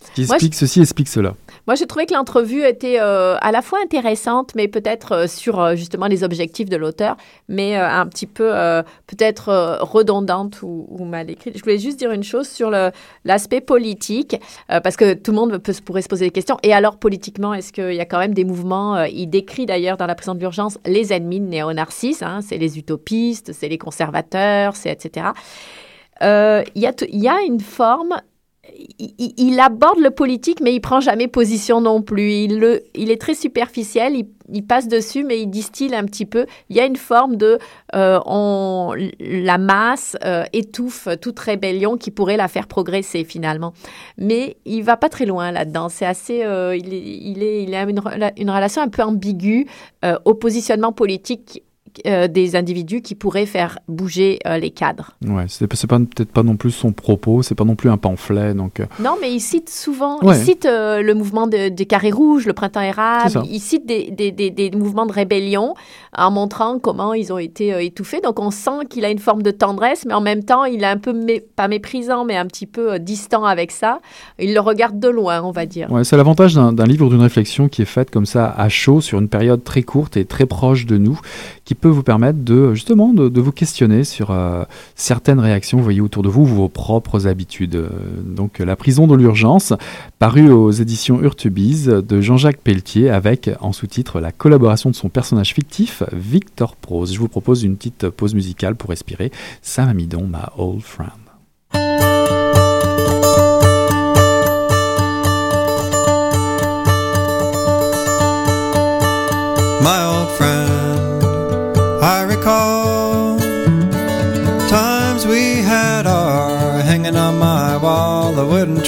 ce 0.04 0.10
qui 0.14 0.26
Moi, 0.26 0.36
explique 0.36 0.54
ceci 0.54 0.80
explique 0.80 1.08
cela. 1.08 1.34
Moi, 1.70 1.76
j'ai 1.76 1.86
trouvé 1.86 2.04
que 2.04 2.14
l'entrevue 2.14 2.64
était 2.64 2.98
euh, 2.98 3.36
à 3.40 3.52
la 3.52 3.62
fois 3.62 3.78
intéressante, 3.80 4.56
mais 4.56 4.66
peut-être 4.66 5.12
euh, 5.12 5.26
sur 5.28 5.60
euh, 5.60 5.76
justement 5.76 6.08
les 6.08 6.24
objectifs 6.24 6.68
de 6.68 6.76
l'auteur, 6.76 7.16
mais 7.48 7.76
un 7.76 8.08
petit 8.08 8.26
peu 8.26 8.50
peut-être 9.06 9.78
redondante 9.80 10.62
ou, 10.62 11.04
mal 11.04 11.30
écrite. 11.30 11.56
Je 11.56 11.62
voulais 11.62 11.78
juste 11.78 11.96
dire 11.96 12.10
une 12.10 12.24
chose 12.24 12.48
sur 12.48 12.72
l'aspect 13.24 13.60
politique, 13.60 14.36
parce 14.68 14.96
que 14.96 15.14
tout 15.14 15.30
le 15.30 15.36
monde 15.36 15.58
peut, 15.58 15.72
pourrait 15.84 16.02
se 16.02 16.08
poser 16.08 16.24
des 16.24 16.30
questions. 16.32 16.58
Et 16.64 16.72
alors, 16.72 16.96
politiquement, 16.96 17.54
est-ce 17.54 17.72
qu'il 17.72 17.94
y 17.94 18.00
a 18.00 18.04
quand 18.04 18.18
même 18.18 18.34
des 18.34 18.44
mouvements 18.44 19.04
Il 19.04 19.28
décrit 19.28 19.66
d'ailleurs 19.66 19.96
dans 19.96 20.06
la 20.06 20.16
présence 20.16 20.38
de 20.38 20.90
les 20.90 21.12
ennemis 21.12 21.38
de 21.38 21.46
Néo-Narcisse, 21.46 22.22
hein, 22.22 22.40
c'est 22.42 22.58
les 22.58 22.78
utopistes, 22.78 23.52
c'est 23.52 23.68
les 23.68 23.78
conservateurs, 23.78 24.74
c'est 24.74 24.90
etc. 24.90 25.28
Il 26.20 26.66
y 26.74 27.28
a 27.28 27.42
une 27.42 27.60
forme 27.60 28.20
il, 28.98 29.60
aborde 29.60 29.98
le 29.98 30.10
politique, 30.10 30.60
mais 30.60 30.74
il 30.74 30.80
prend 30.80 31.00
jamais 31.00 31.28
position 31.28 31.80
non 31.80 32.02
plus. 32.02 32.32
Il, 32.32 33.10
est 33.10 33.20
très 33.20 33.34
superficiel, 33.34 34.14
il, 34.48 34.66
passe 34.66 34.88
dessus, 34.88 35.24
mais 35.24 35.40
il 35.40 35.48
distille 35.48 35.94
un 35.94 36.04
petit 36.04 36.26
peu. 36.26 36.46
Il 36.68 36.76
y 36.76 36.80
a 36.80 36.86
une 36.86 36.96
forme 36.96 37.36
de 37.36 37.58
euh, 37.94 38.20
la 39.20 39.58
masse 39.58 40.16
euh, 40.24 40.44
étouffe 40.52 41.08
toute 41.20 41.38
rébellion 41.38 41.96
qui 41.96 42.10
pourrait 42.10 42.36
la 42.36 42.48
faire 42.48 42.66
progresser 42.66 43.24
finalement. 43.24 43.72
Mais 44.18 44.56
il 44.64 44.82
va 44.82 44.96
pas 44.96 45.08
très 45.08 45.26
loin 45.26 45.52
là-dedans. 45.52 45.88
C'est 45.88 46.06
assez, 46.06 46.44
euh, 46.44 46.76
il, 46.76 47.74
a 47.74 47.82
une, 47.82 48.00
une 48.36 48.50
relation 48.50 48.82
un 48.82 48.88
peu 48.88 49.02
ambiguë 49.02 49.66
au 50.24 50.34
positionnement 50.34 50.92
politique 50.92 51.62
euh, 52.06 52.28
des 52.28 52.56
individus 52.56 53.02
qui 53.02 53.14
pourraient 53.14 53.46
faire 53.46 53.78
bouger 53.88 54.38
euh, 54.46 54.58
les 54.58 54.70
cadres. 54.70 55.12
Ouais, 55.26 55.44
c'est 55.48 55.66
peut-être 55.66 56.30
pas 56.32 56.42
non 56.42 56.56
plus 56.56 56.70
son 56.70 56.92
propos, 56.92 57.42
c'est 57.42 57.54
pas 57.54 57.64
non 57.64 57.74
plus 57.76 57.90
un 57.90 57.96
pamphlet, 57.96 58.54
donc. 58.54 58.80
euh, 58.80 58.86
Non, 59.00 59.16
mais 59.20 59.32
il 59.32 59.40
cite 59.40 59.68
souvent, 59.70 60.18
Ouais. 60.22 60.36
il 60.38 60.44
cite 60.44 60.66
le 60.66 61.12
mouvement 61.14 61.46
de- 61.46 61.68
des 61.68 61.86
carrés 61.86 62.10
rouges, 62.10 62.46
le 62.46 62.52
printemps 62.52 62.80
érable, 62.80 63.42
il 63.50 63.60
cite 63.60 63.86
des, 63.86 64.10
des- 64.10 64.32
des- 64.32 64.50
des 64.50 64.70
mouvements 64.70 65.06
de 65.06 65.12
rébellion 65.12 65.74
en 66.16 66.30
montrant 66.30 66.78
comment 66.78 67.14
ils 67.14 67.32
ont 67.32 67.38
été 67.38 67.84
étouffés. 67.84 68.20
Donc 68.20 68.38
on 68.40 68.50
sent 68.50 68.86
qu'il 68.88 69.04
a 69.04 69.10
une 69.10 69.18
forme 69.18 69.42
de 69.42 69.50
tendresse, 69.50 70.04
mais 70.06 70.14
en 70.14 70.20
même 70.20 70.44
temps, 70.44 70.64
il 70.64 70.82
est 70.82 70.86
un 70.86 70.96
peu, 70.98 71.12
mé- 71.12 71.42
pas 71.56 71.68
méprisant, 71.68 72.24
mais 72.24 72.36
un 72.36 72.46
petit 72.46 72.66
peu 72.66 72.98
distant 72.98 73.44
avec 73.44 73.70
ça. 73.70 74.00
Il 74.38 74.54
le 74.54 74.60
regarde 74.60 74.98
de 74.98 75.08
loin, 75.08 75.42
on 75.42 75.50
va 75.52 75.66
dire. 75.66 75.90
Ouais, 75.90 76.04
c'est 76.04 76.16
l'avantage 76.16 76.54
d'un 76.54 76.72
d'un 76.72 76.84
livre 76.84 77.06
ou 77.06 77.08
d'une 77.10 77.20
réflexion 77.22 77.68
qui 77.68 77.82
est 77.82 77.86
faite 77.86 78.10
comme 78.10 78.26
ça 78.26 78.50
à 78.56 78.68
chaud 78.68 79.00
sur 79.00 79.18
une 79.18 79.28
période 79.28 79.62
très 79.64 79.82
courte 79.82 80.16
et 80.16 80.24
très 80.24 80.46
proche 80.46 80.86
de 80.86 80.98
nous, 80.98 81.18
qui 81.70 81.76
peut 81.76 81.86
vous 81.86 82.02
permettre 82.02 82.40
de 82.40 82.74
justement 82.74 83.12
de, 83.12 83.28
de 83.28 83.40
vous 83.40 83.52
questionner 83.52 84.02
sur 84.02 84.32
euh, 84.32 84.64
certaines 84.96 85.38
réactions 85.38 85.78
vous 85.78 85.84
voyez 85.84 86.00
autour 86.00 86.24
de 86.24 86.28
vous, 86.28 86.44
vos 86.44 86.68
propres 86.68 87.28
habitudes. 87.28 87.76
Euh, 87.76 87.90
Donc 88.24 88.58
La 88.58 88.74
prison 88.74 89.06
de 89.06 89.14
l'urgence, 89.14 89.72
paru 90.18 90.50
aux 90.50 90.72
éditions 90.72 91.22
Urtubise 91.22 91.86
de 91.86 92.20
Jean-Jacques 92.20 92.60
Pelletier 92.60 93.08
avec 93.08 93.50
en 93.60 93.70
sous-titre 93.70 94.18
la 94.18 94.32
collaboration 94.32 94.90
de 94.90 94.96
son 94.96 95.10
personnage 95.10 95.54
fictif 95.54 96.02
Victor 96.12 96.74
Prose. 96.74 97.14
Je 97.14 97.20
vous 97.20 97.28
propose 97.28 97.62
une 97.62 97.76
petite 97.76 98.08
pause 98.08 98.34
musicale 98.34 98.74
pour 98.74 98.90
respirer. 98.90 99.30
Sam 99.62 99.90
Amidon, 99.90 100.26
ma 100.26 100.52
old 100.58 100.82
friend. 100.82 101.19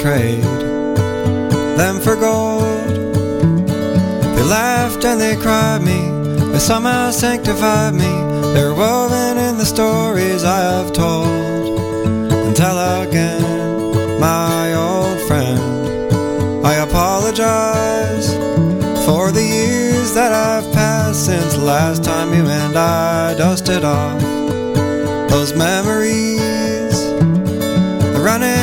Trade 0.03 0.43
them 1.79 2.01
for 2.01 2.17
gold. 2.17 2.88
They 4.35 4.43
laughed 4.43 5.05
and 5.05 5.21
they 5.21 5.37
cried 5.37 5.81
me, 5.81 6.01
they 6.51 6.59
somehow 6.59 7.12
sanctified 7.12 7.95
me. 7.95 8.12
They're 8.53 8.75
woven 8.75 9.38
in 9.38 9.59
the 9.59 9.65
stories 9.65 10.43
I 10.43 10.59
have 10.59 10.93
told. 10.93 11.79
Tell 12.57 12.79
again, 13.03 14.21
my 14.21 14.75
old 14.75 15.21
friend, 15.29 15.62
I 16.67 16.75
apologize 16.88 18.35
for 19.07 19.31
the 19.31 19.43
years 19.43 20.15
that 20.15 20.33
I've 20.33 20.71
passed 20.73 21.27
since 21.27 21.57
last 21.57 22.03
time 22.03 22.35
you 22.35 22.45
and 22.45 22.77
I 22.77 23.35
dusted 23.35 23.85
off 23.85 24.21
those 25.31 25.55
memories. 25.55 26.97
Running 28.19 28.62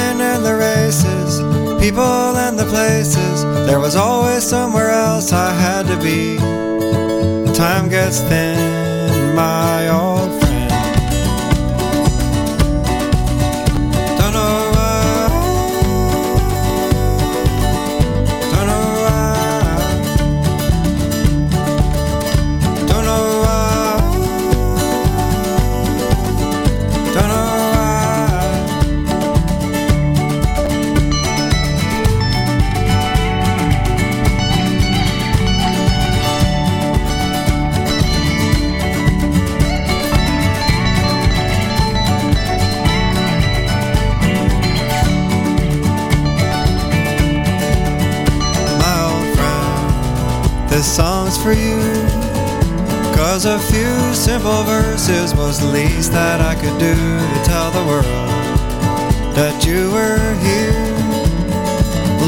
people 1.79 2.35
and 2.37 2.59
the 2.59 2.65
places. 2.65 3.43
There 3.65 3.79
was 3.79 3.95
always 3.95 4.43
somewhere 4.43 4.89
else 4.89 5.31
I 5.31 5.51
had 5.53 5.87
to 5.87 5.97
be. 5.97 6.37
Time 7.53 7.89
gets 7.89 8.19
thin, 8.19 9.35
my 9.35 9.89
old 9.89 10.38
the 55.60 55.67
least 55.67 56.12
that 56.13 56.39
I 56.39 56.56
could 56.56 56.78
do 56.80 56.95
to 56.95 57.39
tell 57.43 57.69
the 57.72 57.84
world 57.86 58.06
that 59.36 59.65
you 59.65 59.91
were 59.91 60.34
here. 60.39 60.88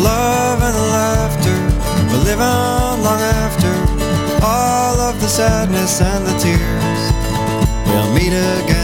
Love 0.04 0.60
and 0.60 0.78
laughter 1.00 1.60
will 2.12 2.24
live 2.24 2.42
on 2.42 3.02
long 3.02 3.22
after 3.22 3.72
all 4.44 5.00
of 5.00 5.22
the 5.22 5.28
sadness 5.28 6.02
and 6.02 6.26
the 6.26 6.36
tears. 6.40 7.02
We'll 7.88 8.12
meet 8.14 8.36
again, 8.36 8.81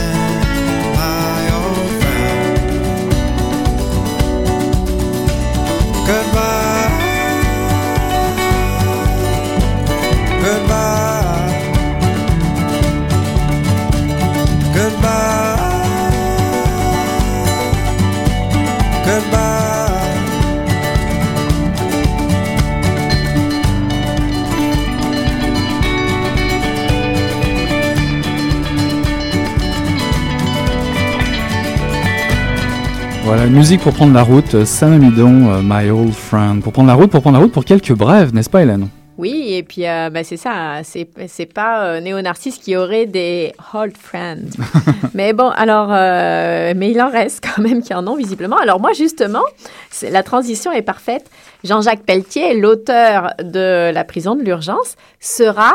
une 33.48 33.54
musique 33.54 33.80
pour 33.80 33.94
prendre 33.94 34.12
la 34.12 34.22
route, 34.22 34.64
Sam 34.66 34.92
Amidon, 34.92 35.50
euh, 35.50 35.60
My 35.62 35.88
Old 35.88 36.12
Friend. 36.12 36.62
Pour 36.62 36.70
prendre 36.74 36.88
la 36.88 36.94
route, 36.94 37.10
pour 37.10 37.22
prendre 37.22 37.38
la 37.38 37.42
route 37.42 37.52
pour 37.52 37.64
quelques 37.64 37.94
brèves, 37.94 38.34
n'est-ce 38.34 38.50
pas 38.50 38.60
Hélène? 38.62 38.88
Oui, 39.16 39.46
et 39.54 39.62
puis 39.62 39.86
euh, 39.88 40.10
bah, 40.10 40.22
c'est 40.22 40.36
ça, 40.36 40.80
c'est 40.84 41.08
c'est 41.26 41.46
pas 41.52 41.82
euh, 41.86 42.00
Néo 42.00 42.20
Narcisse 42.20 42.58
qui 42.58 42.76
aurait 42.76 43.06
des 43.06 43.52
old 43.72 43.96
friends. 43.96 44.50
mais 45.14 45.32
bon, 45.32 45.48
alors, 45.48 45.88
euh, 45.90 46.74
mais 46.76 46.90
il 46.90 47.00
en 47.00 47.10
reste 47.10 47.42
quand 47.42 47.62
même 47.62 47.82
qui 47.82 47.94
en 47.94 48.06
ont 48.06 48.16
visiblement. 48.16 48.58
Alors 48.58 48.80
moi, 48.80 48.92
justement, 48.92 49.42
c'est- 49.90 50.10
la 50.10 50.22
transition 50.22 50.70
est 50.70 50.82
parfaite. 50.82 51.28
Jean-Jacques 51.64 52.02
Pelletier, 52.04 52.54
l'auteur 52.60 53.32
de 53.42 53.90
La 53.92 54.04
prison 54.04 54.36
de 54.36 54.42
l'urgence, 54.42 54.94
sera 55.20 55.72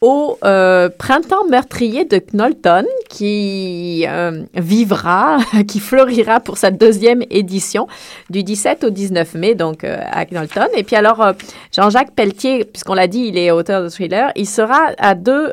au 0.00 0.38
euh, 0.44 0.88
printemps 0.96 1.44
meurtrier 1.50 2.04
de 2.04 2.18
Knowlton 2.18 2.84
qui 3.08 4.04
euh, 4.08 4.42
vivra, 4.54 5.38
qui 5.68 5.80
florira 5.80 6.40
pour 6.40 6.56
sa 6.56 6.70
deuxième 6.70 7.22
édition 7.30 7.88
du 8.30 8.42
17 8.44 8.84
au 8.84 8.90
19 8.90 9.34
mai, 9.34 9.54
donc 9.54 9.82
euh, 9.82 9.98
à 10.10 10.24
Knowlton. 10.24 10.68
Et 10.76 10.84
puis 10.84 10.96
alors, 10.96 11.32
Jean-Jacques 11.74 12.12
Pelletier, 12.12 12.64
puisqu'on 12.64 12.94
l'a 12.94 13.06
dit, 13.08 13.26
il 13.28 13.38
est 13.38 13.50
auteur 13.50 13.82
de 13.82 13.88
thriller, 13.88 14.30
il 14.36 14.46
sera 14.46 14.90
à 14.98 15.14
deux 15.14 15.52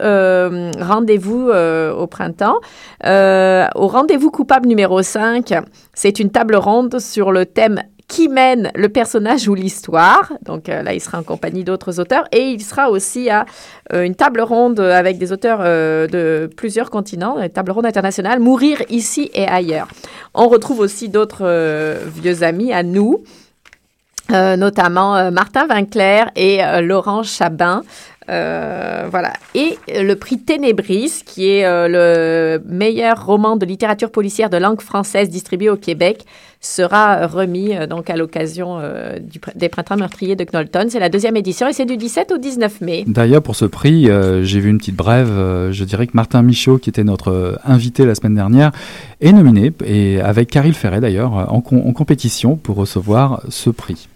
rendez-vous 0.80 1.50
au 1.50 2.08
printemps. 2.08 2.58
Au 3.04 3.88
rendez-vous 3.88 4.32
coupable 4.32 4.68
numéro 4.68 5.02
5, 5.02 5.54
c'est 5.94 6.20
une 6.20 6.30
table 6.30 6.56
ronde 6.56 7.00
sur 7.00 7.32
le 7.32 7.46
thème 7.46 7.82
qui 8.08 8.28
mène 8.28 8.72
le 8.76 8.90
personnage 8.90 9.48
ou 9.48 9.56
l'histoire. 9.56 10.32
Donc 10.44 10.70
euh, 10.70 10.84
là, 10.84 10.94
il 10.94 11.02
sera 11.02 11.20
en 11.20 11.24
compagnie 11.24 11.64
d'autres 11.64 12.00
auteurs. 12.00 12.26
Et 12.32 12.50
il 12.50 12.62
sera 12.62 12.90
aussi 12.90 13.30
à 13.30 13.46
euh, 13.94 14.04
une 14.04 14.16
table 14.16 14.42
ronde 14.42 14.80
avec 14.80 15.18
des 15.18 15.32
auteurs 15.32 15.60
euh, 15.62 16.08
de 16.08 16.50
plusieurs 16.56 16.90
continents, 16.90 17.40
une 17.40 17.50
table 17.50 17.72
ronde 17.72 17.86
internationale, 17.86 18.40
Mourir 18.40 18.82
ici 18.90 19.32
et 19.34 19.48
ailleurs. 19.48 19.88
On 20.34 20.48
retrouve 20.48 20.80
aussi 20.80 21.10
d'autres 21.10 21.46
vieux 22.16 22.44
amis 22.44 22.74
à 22.74 22.84
nous. 22.84 23.24
notamment 24.30 25.32
Martin 25.32 25.68
Vinclair 25.68 26.32
et 26.36 26.60
Laurent 26.82 27.24
Chabin. 27.24 27.84
Euh, 28.30 29.08
voilà. 29.10 29.34
Et 29.54 29.78
le 29.88 30.14
prix 30.16 30.40
Ténébris, 30.40 31.22
qui 31.26 31.50
est 31.50 31.66
euh, 31.66 31.88
le 31.88 32.64
meilleur 32.68 33.26
roman 33.26 33.56
de 33.56 33.66
littérature 33.66 34.12
policière 34.12 34.50
de 34.50 34.58
langue 34.58 34.82
française 34.82 35.30
distribué 35.30 35.70
au 35.70 35.76
Québec, 35.76 36.26
sera 36.60 37.28
remis 37.28 37.76
euh, 37.76 37.86
donc 37.86 38.10
à 38.10 38.16
l'occasion 38.16 38.82
des 39.56 39.70
printemps 39.70 39.98
meurtriers 39.98 40.36
de 40.36 40.44
Knowlton. 40.44 40.88
C'est 40.90 41.00
la 41.00 41.10
deuxième 41.10 41.38
édition 41.38 41.68
et 41.68 41.74
c'est 41.74 41.86
du 41.86 41.98
17 41.98 42.32
au 42.32 42.38
19 42.38 42.82
mai. 42.82 43.04
D'ailleurs, 43.08 43.44
pour 43.44 43.56
ce 43.56 43.66
prix, 43.66 44.10
j'ai 44.42 44.60
vu 44.60 44.70
une 44.70 44.78
petite 44.78 44.96
brève. 44.96 45.30
je 45.72 45.84
dirais 45.84 46.08
que 46.08 46.14
Martin 46.14 46.42
Michaud, 46.42 46.80
qui 46.80 46.90
était 46.90 47.04
notre 47.04 47.60
invité 47.64 48.06
la 48.06 48.16
semaine 48.16 48.36
dernière, 48.36 48.72
est 49.22 49.32
nominé, 49.32 49.72
et 49.86 50.20
avec 50.20 50.50
Caril 50.50 50.74
Ferret 50.74 51.00
d'ailleurs, 51.00 51.54
en 51.54 51.62
compétition 51.62 52.56
pour 52.56 52.78
recevoir 52.78 53.42
ce 53.50 53.70
prix. 53.70 54.08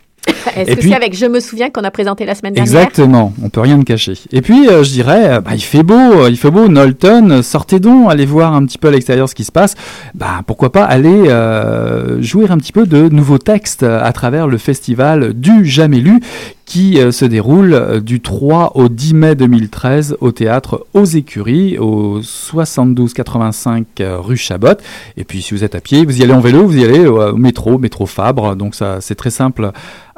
Est-ce 0.56 0.72
que 0.76 0.80
puis- 0.80 0.90
c'est 0.90 0.96
avec 0.96 1.16
Je 1.16 1.26
me 1.26 1.40
souviens 1.40 1.70
qu'on 1.70 1.84
a 1.84 1.92
présenté 1.92 2.26
la 2.26 2.36
semaine 2.36 2.54
dernière 2.54 2.82
Exactement, 2.82 3.34
on 3.44 3.50
peut 3.50 3.62
rien 3.62 3.78
de 3.78 3.84
cacher. 3.84 4.14
Et 4.32 4.42
puis, 4.42 4.68
euh, 4.70 4.84
je 4.84 4.92
dirais, 4.92 5.34
euh, 5.34 5.42
bah, 5.42 5.52
il 5.54 5.62
fait 5.62 5.84
beau, 5.84 5.94
euh, 5.94 6.30
il 6.30 6.38
fait 6.38 6.52
beau, 6.52 6.68
Knowlton, 6.68 7.42
sortez 7.44 7.80
donc, 7.80 8.12
allez 8.12 8.26
voir 8.26 8.54
un 8.54 8.66
petit 8.66 8.78
peu 8.78 8.88
à 8.88 8.92
l'extérieur 8.92 9.28
ce 9.30 9.36
qui 9.36 9.44
se 9.44 9.52
passe. 9.52 9.76
Bah, 10.16 10.42
pourquoi 10.48 10.72
pas 10.72 10.84
aller 10.84 11.28
euh, 11.28 12.22
jouir 12.22 12.52
un 12.52 12.58
petit 12.58 12.72
peu 12.72 12.86
de 12.86 13.10
nouveaux 13.10 13.38
textes 13.38 13.84
à 13.84 14.12
travers 14.14 14.48
le 14.48 14.58
festival 14.58 15.34
du 15.34 15.66
Jamais 15.66 16.00
Lu, 16.00 16.20
qui 16.66 17.00
se 17.12 17.26
déroule 17.26 18.00
du 18.04 18.22
3 18.22 18.74
au 18.76 18.90
10 18.90 19.16
mai 19.16 19.36
2013 19.36 20.18
au 20.22 20.32
théâtre 20.32 20.86
Aux 20.94 21.04
Écuries, 21.04 21.80
au 21.80 22.22
72-85 22.22 23.86
euh, 24.02 24.18
rue 24.20 24.38
Chabot. 24.38 24.68
Et 25.18 25.24
puis 25.24 25.42
si 25.42 25.54
vous 25.54 25.64
êtes 25.64 25.76
à 25.76 25.82
pied, 25.82 26.06
vous 26.06 26.20
y 26.20 26.24
allez 26.24 26.34
en 26.34 26.40
vélo, 26.40 26.66
vous 26.66 26.78
y 26.78 26.84
allez 26.84 27.06
au 27.08 27.36
métro, 27.36 27.78
métro 27.78 28.06
Fabre. 28.06 28.56
Donc 28.56 28.76
ça, 28.76 28.98
c'est 29.02 29.16
très 29.16 29.32
simple 29.32 29.72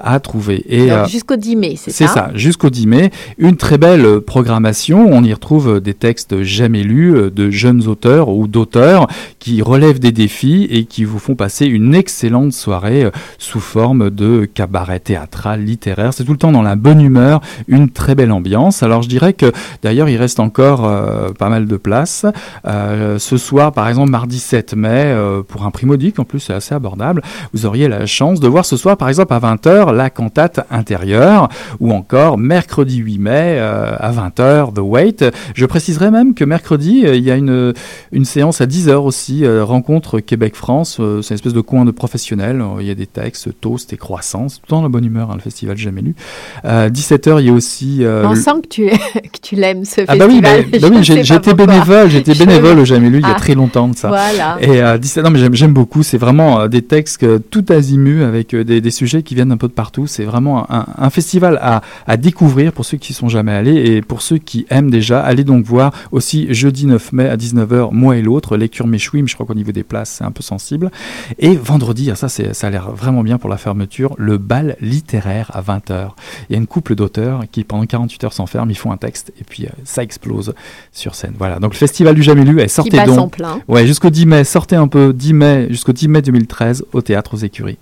à 0.03 0.19
trouver. 0.19 0.63
Et 0.69 0.89
jusqu'au 1.07 1.35
10 1.35 1.55
mai, 1.55 1.75
c'est 1.77 1.91
ça 1.91 1.97
C'est 2.07 2.13
ça, 2.13 2.31
jusqu'au 2.35 2.69
10 2.69 2.87
mai. 2.87 3.11
Une 3.37 3.57
très 3.57 3.77
belle 3.77 4.21
programmation. 4.21 5.07
On 5.11 5.23
y 5.23 5.33
retrouve 5.33 5.79
des 5.79 5.93
textes 5.93 6.41
jamais 6.43 6.83
lus 6.83 7.31
de 7.31 7.49
jeunes 7.49 7.87
auteurs 7.87 8.29
ou 8.29 8.47
d'auteurs 8.47 9.07
qui 9.39 9.61
relèvent 9.61 9.99
des 9.99 10.11
défis 10.11 10.67
et 10.69 10.85
qui 10.85 11.03
vous 11.03 11.19
font 11.19 11.35
passer 11.35 11.65
une 11.65 11.95
excellente 11.95 12.53
soirée 12.53 13.09
sous 13.37 13.59
forme 13.59 14.09
de 14.09 14.45
cabaret 14.45 14.99
théâtral, 14.99 15.63
littéraire. 15.63 16.13
C'est 16.13 16.23
tout 16.23 16.33
le 16.33 16.37
temps 16.37 16.51
dans 16.51 16.61
la 16.61 16.75
bonne 16.75 17.01
humeur, 17.01 17.41
une 17.67 17.89
très 17.89 18.15
belle 18.15 18.31
ambiance. 18.31 18.83
Alors 18.83 19.01
je 19.01 19.09
dirais 19.09 19.33
que 19.33 19.51
d'ailleurs 19.83 20.09
il 20.09 20.17
reste 20.17 20.39
encore 20.39 20.85
euh, 20.85 21.31
pas 21.31 21.49
mal 21.49 21.67
de 21.67 21.77
place. 21.77 22.25
Euh, 22.65 23.19
ce 23.19 23.37
soir, 23.37 23.71
par 23.71 23.87
exemple, 23.87 24.11
mardi 24.11 24.39
7 24.39 24.75
mai, 24.75 24.89
euh, 25.05 25.41
pour 25.43 25.65
un 25.65 25.71
prix 25.71 25.85
modique, 25.85 26.19
en 26.19 26.23
plus 26.23 26.39
c'est 26.39 26.53
assez 26.53 26.75
abordable, 26.75 27.21
vous 27.53 27.65
auriez 27.65 27.87
la 27.87 28.05
chance 28.05 28.39
de 28.39 28.47
voir 28.47 28.65
ce 28.65 28.77
soir, 28.77 28.97
par 28.97 29.09
exemple, 29.09 29.33
à 29.33 29.39
20h, 29.39 29.90
la 29.93 30.09
cantate 30.09 30.61
intérieure, 30.69 31.49
ou 31.79 31.91
encore 31.91 32.37
mercredi 32.37 32.97
8 32.97 33.17
mai, 33.19 33.59
à 33.59 34.11
20h, 34.11 34.73
The 34.73 34.79
Wait. 34.79 35.25
Je 35.53 35.65
préciserai 35.65 36.11
même 36.11 36.33
que 36.33 36.43
mercredi, 36.43 37.03
il 37.05 37.23
y 37.23 37.31
a 37.31 37.35
une, 37.35 37.73
une 38.11 38.25
séance 38.25 38.61
à 38.61 38.65
10h 38.65 38.95
aussi, 38.95 39.43
rencontre 39.47 40.19
Québec-France, 40.19 40.99
c'est 41.21 41.29
une 41.29 41.35
espèce 41.35 41.53
de 41.53 41.61
coin 41.61 41.85
de 41.85 41.91
professionnels, 41.91 42.63
il 42.79 42.85
y 42.85 42.91
a 42.91 42.95
des 42.95 43.07
textes, 43.07 43.49
toast 43.59 43.93
et 43.93 43.97
croissants, 43.97 44.49
c'est 44.49 44.59
tout 44.61 44.67
temps 44.67 44.81
la 44.81 44.89
bonne 44.89 45.05
humeur, 45.05 45.31
hein, 45.31 45.35
le 45.35 45.41
festival 45.41 45.77
Jamais 45.77 46.01
Lu. 46.01 46.15
17h, 46.63 47.29
euh, 47.29 47.41
il 47.41 47.47
y 47.47 47.49
a 47.49 47.53
aussi. 47.53 48.03
Euh, 48.03 48.25
On 48.25 48.35
sent 48.35 48.61
que 48.63 48.67
tu, 48.67 48.89
que 49.13 49.39
tu 49.41 49.55
l'aimes 49.55 49.85
ce 49.85 50.01
ah 50.07 50.15
bah 50.15 50.25
oui, 50.27 50.41
bah, 50.41 50.49
bah 50.79 50.87
oui 50.91 51.03
j'étais 51.03 51.53
bénévole, 51.53 52.09
j'étais 52.09 52.33
bénévole 52.33 52.79
au 52.79 52.85
Jamais 52.85 53.09
Lu 53.09 53.17
il 53.17 53.21
y 53.21 53.25
a 53.25 53.33
ah. 53.35 53.39
très 53.39 53.55
longtemps 53.55 53.87
de 53.87 53.95
ça. 53.95 54.07
Voilà. 54.07 54.57
Et 54.61 54.81
euh, 54.81 54.97
17 54.97 55.23
non, 55.23 55.31
mais 55.31 55.39
j'aime 55.53 55.73
beaucoup. 55.73 56.03
C'est 56.03 56.17
vraiment 56.17 56.61
euh, 56.61 56.67
des 56.67 56.81
textes 56.81 57.25
tout 57.49 57.65
azimut 57.69 58.23
avec 58.23 58.55
des, 58.55 58.81
des, 58.81 58.91
sujets 58.91 59.23
qui 59.23 59.35
viennent 59.35 59.51
un 59.51 59.57
peu 59.57 59.67
de 59.67 59.73
partout. 59.73 59.80
C'est 60.07 60.23
vraiment 60.23 60.71
un, 60.71 60.85
un, 60.97 61.09
festival 61.09 61.59
à, 61.61 61.81
à 62.07 62.17
découvrir 62.17 62.73
pour 62.73 62.85
ceux 62.85 62.97
qui 62.97 63.13
sont 63.13 63.29
jamais 63.29 63.51
allés 63.51 63.75
et 63.75 64.01
pour 64.01 64.21
ceux 64.21 64.37
qui 64.37 64.65
aiment 64.69 64.91
déjà. 64.91 65.21
Allez 65.21 65.43
donc 65.43 65.65
voir 65.65 65.91
aussi 66.11 66.53
jeudi 66.53 66.85
9 66.85 67.13
mai 67.13 67.29
à 67.29 67.37
19h, 67.37 67.89
moi 67.91 68.17
et 68.17 68.21
l'autre, 68.21 68.57
lecture 68.57 68.87
mais 68.87 68.97
je 69.27 69.33
crois 69.33 69.45
qu'au 69.45 69.53
niveau 69.53 69.71
des 69.71 69.83
places, 69.83 70.15
c'est 70.17 70.23
un 70.23 70.31
peu 70.31 70.43
sensible. 70.43 70.91
Et 71.39 71.55
vendredi, 71.55 72.09
ah, 72.11 72.15
ça, 72.15 72.29
ça 72.29 72.67
a 72.67 72.69
l'air 72.69 72.91
vraiment 72.91 73.23
bien 73.23 73.37
pour 73.37 73.49
la 73.49 73.57
fermeture, 73.57 74.13
le 74.17 74.37
bal 74.37 74.75
littéraire 74.81 75.51
à 75.53 75.61
20h. 75.61 76.11
Il 76.49 76.53
y 76.53 76.55
a 76.55 76.57
une 76.57 76.67
couple 76.67 76.95
d'auteurs 76.95 77.43
qui, 77.51 77.63
pendant 77.63 77.85
48 77.85 78.23
heures, 78.23 78.33
s'enferment, 78.33 78.69
ils 78.69 78.77
font 78.77 78.91
un 78.91 78.97
texte 78.97 79.33
et 79.39 79.43
puis 79.43 79.65
euh, 79.65 79.69
ça 79.83 80.03
explose 80.03 80.53
sur 80.91 81.15
scène. 81.15 81.33
Voilà. 81.37 81.59
Donc 81.59 81.73
le 81.73 81.77
festival 81.77 82.15
du 82.15 82.23
Jamais 82.23 82.45
Lu, 82.45 82.67
sortez 82.67 83.03
donc. 83.05 83.31
Plein. 83.33 83.59
Ouais, 83.67 83.85
jusqu'au 83.85 84.09
10 84.09 84.25
mai, 84.25 84.43
sortez 84.43 84.75
un 84.75 84.87
peu, 84.87 85.13
10 85.13 85.33
mai, 85.33 85.67
jusqu'au 85.69 85.93
10 85.93 86.07
mai 86.07 86.21
2013 86.21 86.85
au 86.93 87.01
théâtre 87.01 87.35
aux 87.35 87.37
écuries. 87.37 87.77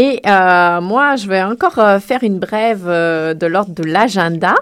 Et 0.00 0.20
euh, 0.28 0.80
moi, 0.80 1.16
je 1.16 1.26
vais 1.26 1.42
encore 1.42 1.80
euh, 1.80 1.98
faire 1.98 2.22
une 2.22 2.38
brève 2.38 2.84
euh, 2.86 3.34
de 3.34 3.46
l'ordre 3.46 3.74
de 3.74 3.82
l'agenda. 3.82 4.54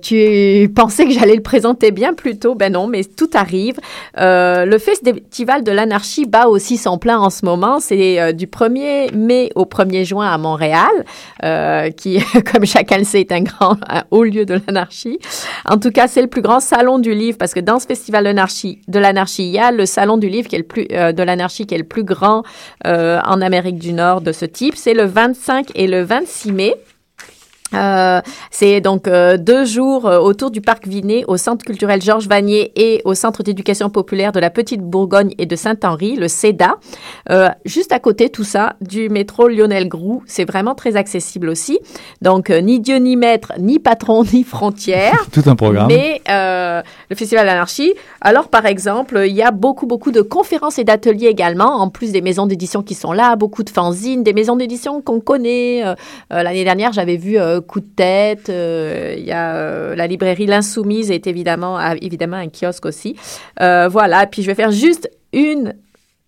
tu 0.00 0.72
pensais 0.76 1.06
que 1.06 1.10
j'allais 1.10 1.34
le 1.34 1.42
présenter 1.42 1.90
bien 1.90 2.14
plus 2.14 2.38
tôt, 2.38 2.54
ben 2.54 2.72
non, 2.72 2.86
mais 2.86 3.02
tout 3.02 3.30
arrive. 3.34 3.80
le 4.16 4.78
Festival 4.78 5.64
de 5.64 5.72
l'anarchie 5.72 6.26
bat 6.26 6.46
aussi 6.46 6.76
son 6.76 6.98
plein 6.98 7.18
en 7.18 7.30
ce 7.30 7.44
moment. 7.44 7.80
C'est 7.80 8.32
du 8.32 8.46
1er 8.46 9.12
mai 9.12 9.50
au 9.56 9.64
1er 9.64 10.04
juin 10.04 10.30
à 10.30 10.38
Montréal, 10.38 11.04
qui, 11.96 12.20
comme 12.52 12.64
chacun 12.64 12.98
le 12.98 13.04
sait, 13.04 13.22
est 13.22 13.32
un 13.32 13.42
grand 13.42 13.76
un 13.88 14.04
haut 14.12 14.22
lieu 14.22 14.44
de 14.44 14.60
l'anarchie. 14.66 15.18
En 15.68 15.78
tout 15.78 15.90
cas, 15.90 16.06
c'est 16.06 16.22
le 16.22 16.28
plus 16.28 16.42
grand 16.42 16.60
salon 16.60 17.00
du 17.00 17.12
livre 17.12 17.38
parce 17.38 17.54
que 17.54 17.60
dans 17.60 17.80
ce 17.80 17.86
Festival 17.86 18.22
de 18.22 18.28
l'anarchie, 18.28 18.80
de 18.86 19.00
l'anarchie, 19.00 19.46
il 19.46 19.52
y 19.52 19.58
a 19.58 19.72
le 19.72 19.84
salon 19.84 20.16
du 20.16 20.28
livre 20.28 20.46
qui 20.48 20.54
est 20.54 20.58
le 20.58 20.64
plus 20.64 20.86
de 20.86 21.22
l'anarchie 21.22 21.66
qui 21.66 21.74
est 21.74 21.78
le 21.78 21.84
plus 21.84 22.04
grand 22.04 22.44
en 22.84 23.40
Amérique 23.40 23.78
du 23.78 23.92
Nord 23.92 24.20
de 24.20 24.30
ce 24.30 24.43
type. 24.46 24.76
C'est 24.76 24.94
le 24.94 25.04
25 25.04 25.70
et 25.74 25.86
le 25.86 26.02
26 26.02 26.52
mai. 26.52 26.74
Euh, 27.74 28.20
c'est 28.50 28.80
donc 28.80 29.08
euh, 29.08 29.36
deux 29.36 29.64
jours 29.64 30.06
euh, 30.06 30.18
autour 30.18 30.50
du 30.50 30.60
parc 30.60 30.86
Vinet, 30.86 31.24
au 31.26 31.36
Centre 31.36 31.64
culturel 31.64 32.00
Georges 32.02 32.28
Vanier 32.28 32.72
et 32.76 33.02
au 33.04 33.14
Centre 33.14 33.42
d'éducation 33.42 33.90
populaire 33.90 34.32
de 34.32 34.40
la 34.40 34.50
Petite 34.50 34.80
Bourgogne 34.80 35.34
et 35.38 35.46
de 35.46 35.56
Saint-Henri, 35.56 36.16
le 36.16 36.28
CEDA. 36.28 36.76
juste 37.64 37.92
à 37.92 37.98
côté, 37.98 38.30
tout 38.30 38.44
ça, 38.44 38.74
du 38.80 39.08
métro 39.08 39.48
Lionel 39.48 39.88
Groux. 39.88 40.22
C'est 40.26 40.44
vraiment 40.44 40.74
très 40.74 40.96
accessible 40.96 41.48
aussi. 41.48 41.78
Donc, 42.22 42.50
ni 42.50 42.80
Dieu 42.80 42.96
ni 42.96 43.16
maître, 43.16 43.52
ni 43.58 43.78
patron, 43.78 44.24
ni 44.32 44.44
frontière. 44.44 45.26
tout 45.32 45.42
un 45.46 45.56
programme. 45.56 45.88
Mais 45.88 46.20
le 46.26 47.16
Festival 47.16 47.46
d'Anarchie. 47.46 47.94
Alors, 48.20 48.48
par 48.48 48.66
exemple, 48.66 49.24
il 49.26 49.34
y 49.34 49.42
a 49.42 49.50
beaucoup, 49.50 49.86
beaucoup 49.86 50.10
de 50.10 50.22
conférences 50.22 50.78
et 50.78 50.84
d'ateliers 50.84 51.26
également, 51.26 51.76
en 51.76 51.88
plus 51.88 52.12
des 52.12 52.20
maisons 52.20 52.46
d'édition 52.46 52.82
qui 52.82 52.94
sont 52.94 53.12
là, 53.12 53.36
beaucoup 53.36 53.62
de 53.62 53.70
fanzines, 53.70 54.22
des 54.22 54.32
maisons 54.32 54.56
d'édition 54.56 55.02
qu'on 55.02 55.20
connaît. 55.20 55.82
L'année 56.30 56.64
dernière, 56.64 56.92
j'avais 56.92 57.16
vu 57.16 57.38
coup 57.64 57.80
de 57.80 57.88
tête. 57.96 58.48
Euh, 58.48 59.14
il 59.16 59.24
y 59.24 59.32
a 59.32 59.56
euh, 59.56 59.96
la 59.96 60.06
librairie 60.06 60.46
L'Insoumise 60.46 61.10
est 61.10 61.26
évidemment, 61.26 61.80
évidemment 61.92 62.36
un 62.36 62.48
kiosque 62.48 62.86
aussi. 62.86 63.16
Euh, 63.60 63.88
voilà. 63.88 64.26
Puis 64.26 64.42
je 64.42 64.46
vais 64.46 64.54
faire 64.54 64.70
juste 64.70 65.10
une 65.32 65.74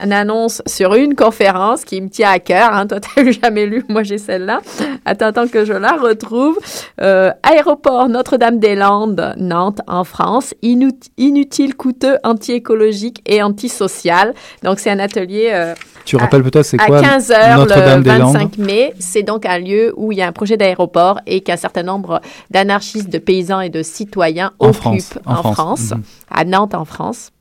annonce 0.00 0.62
sur 0.66 0.94
une 0.94 1.14
conférence 1.14 1.85
qui 1.85 2.00
me 2.00 2.09
tient 2.09 2.30
à 2.30 2.38
cœur. 2.38 2.72
Hein. 2.72 2.87
Toi, 2.87 2.98
t'as 3.00 3.30
jamais 3.42 3.66
lu, 3.66 3.85
moi 3.88 4.02
j'ai 4.02 4.18
celle-là. 4.18 4.61
Attends, 5.04 5.26
attends 5.26 5.48
que 5.48 5.64
je 5.64 5.72
la 5.72 5.92
retrouve. 5.92 6.59
aéroport 6.98 8.09
Notre-Dame-des-Landes, 8.09 9.35
Nantes, 9.38 9.80
en 9.87 10.04
France. 10.04 10.54
inutile, 10.62 11.74
coûteux, 11.76 12.18
anti-écologique 12.24 13.22
et 13.26 13.42
antisocial. 13.42 14.35
Donc 14.62 14.78
c'est 14.78 14.90
un 14.90 14.98
atelier 14.98 15.74
tu 16.06 16.16
rappelles 16.16 16.44
peut-être 16.44 16.64
c'est 16.64 16.76
quoi 16.78 16.98
À 16.98 17.18
15h 17.18 17.96
le 17.96 18.02
25 18.02 18.59
mai, 18.59 18.94
c'est 18.98 19.24
donc 19.24 19.44
un 19.44 19.59
lieu 19.59 19.92
où 19.96 20.12
il 20.12 20.18
y 20.18 20.22
a 20.22 20.28
un 20.28 20.32
projet 20.32 20.56
d'aéroport 20.56 21.20
et 21.26 21.40
qu'un 21.40 21.56
certain 21.56 21.82
nombre 21.82 22.20
d'anarchistes, 22.50 23.11
de 23.11 23.18
paysans 23.18 23.61
et 23.61 23.70
de 23.70 23.82
citoyens 23.82 24.52
occupent 24.61 25.18
en, 25.26 25.52
France, 25.52 25.90
mhm. 25.90 26.02
à 26.30 26.44
Nantes 26.44 26.74
en 26.74 26.85
France. 26.85 27.32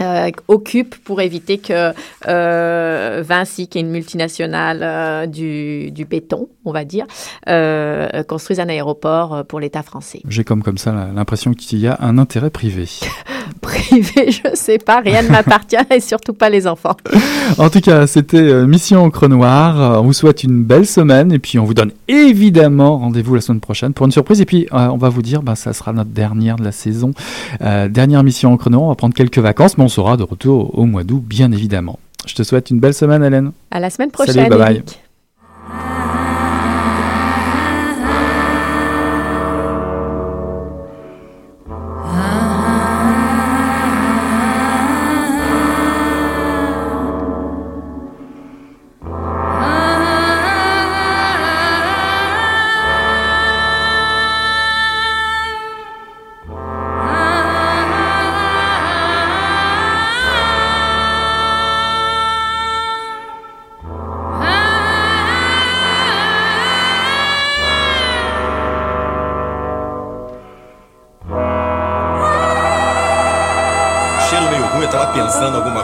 Euh, 0.00 0.30
occupe 0.46 0.94
pour 1.02 1.20
éviter 1.20 1.58
que 1.58 1.92
euh, 2.28 3.22
Vinci, 3.26 3.66
qui 3.66 3.78
est 3.78 3.80
une 3.80 3.90
multinationale 3.90 4.80
euh, 4.82 5.26
du, 5.26 5.90
du, 5.90 6.04
béton, 6.04 6.48
on 6.64 6.72
va 6.72 6.84
dire, 6.84 7.04
euh, 7.48 8.22
construise 8.22 8.60
un 8.60 8.68
aéroport 8.68 9.44
pour 9.46 9.58
l'État 9.58 9.82
français. 9.82 10.20
J'ai 10.28 10.44
comme 10.44 10.62
comme 10.62 10.78
ça 10.78 10.92
l'impression 10.92 11.52
qu'il 11.52 11.80
y 11.80 11.88
a 11.88 11.96
un 12.00 12.16
intérêt 12.18 12.50
privé. 12.50 12.88
privé, 13.80 14.30
je 14.30 14.54
sais 14.54 14.78
pas, 14.78 15.00
rien 15.00 15.22
ne 15.22 15.28
m'appartient 15.28 15.76
et 15.90 16.00
surtout 16.00 16.32
pas 16.32 16.50
les 16.50 16.66
enfants. 16.66 16.96
en 17.58 17.70
tout 17.70 17.80
cas, 17.80 18.06
c'était 18.06 18.66
Mission 18.66 19.04
Encre 19.04 19.28
Noire. 19.28 20.00
On 20.00 20.04
vous 20.04 20.12
souhaite 20.12 20.44
une 20.44 20.62
belle 20.64 20.86
semaine 20.86 21.32
et 21.32 21.38
puis 21.38 21.58
on 21.58 21.64
vous 21.64 21.74
donne 21.74 21.92
évidemment 22.08 22.98
rendez-vous 22.98 23.34
la 23.34 23.40
semaine 23.40 23.60
prochaine 23.60 23.92
pour 23.92 24.06
une 24.06 24.12
surprise. 24.12 24.40
Et 24.40 24.44
puis 24.44 24.66
on 24.72 24.96
va 24.96 25.08
vous 25.08 25.22
dire, 25.22 25.42
bah, 25.42 25.54
ça 25.54 25.72
sera 25.72 25.92
notre 25.92 26.10
dernière 26.10 26.56
de 26.56 26.64
la 26.64 26.72
saison, 26.72 27.12
dernière 27.60 28.22
Mission 28.22 28.52
Encre 28.52 28.70
Noire. 28.70 28.84
On 28.84 28.88
va 28.88 28.94
prendre 28.94 29.14
quelques 29.14 29.38
vacances, 29.38 29.78
mais 29.78 29.84
on 29.84 29.88
sera 29.88 30.16
de 30.16 30.22
retour 30.22 30.78
au 30.78 30.84
mois 30.84 31.04
d'août, 31.04 31.22
bien 31.24 31.52
évidemment. 31.52 31.98
Je 32.26 32.34
te 32.34 32.42
souhaite 32.42 32.70
une 32.70 32.80
belle 32.80 32.94
semaine, 32.94 33.22
Hélène. 33.22 33.52
À 33.70 33.80
la 33.80 33.90
semaine 33.90 34.10
prochaine. 34.10 34.34
Salut, 34.34 34.48
bye 34.50 34.58
bye. 34.58 34.82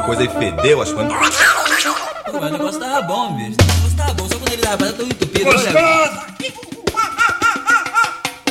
Coisa 0.05 0.25
e 0.25 0.29
fedeu 0.29 0.83
as 0.83 0.93
coisas. 0.93 1.13
Pô, 2.31 2.41
mas 2.41 2.51
o 2.51 2.53
negócio 2.53 2.81
tava 2.81 3.03
bom, 3.03 3.37
bicho. 3.37 3.57
O 3.61 3.65
negócio 3.65 3.97
tava 3.97 4.15
bom, 4.15 4.29
só 4.29 4.39
quando 4.39 4.53
ele 4.53 4.63
tava 4.63 4.93
tão 4.93 5.07
entupido. 5.07 5.45
Gostoso! 5.45 6.35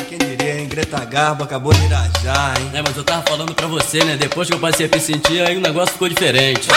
Quem 0.09 0.17
diria, 0.17 0.59
hein? 0.59 0.67
Greta 0.67 1.05
Garbo 1.05 1.43
acabou 1.43 1.73
de 1.73 1.85
irajar, 1.85 2.59
hein? 2.59 2.71
É, 2.73 2.81
mas 2.81 2.97
eu 2.97 3.03
tava 3.03 3.23
falando 3.23 3.53
pra 3.53 3.67
você, 3.67 4.03
né? 4.03 4.17
Depois 4.17 4.47
que 4.47 4.53
eu 4.53 4.59
passei 4.59 4.87
a 4.87 4.89
me 4.89 4.99
sentir, 4.99 5.41
aí 5.41 5.55
o 5.57 5.61
negócio 5.61 5.93
ficou 5.93 6.09
diferente. 6.09 6.67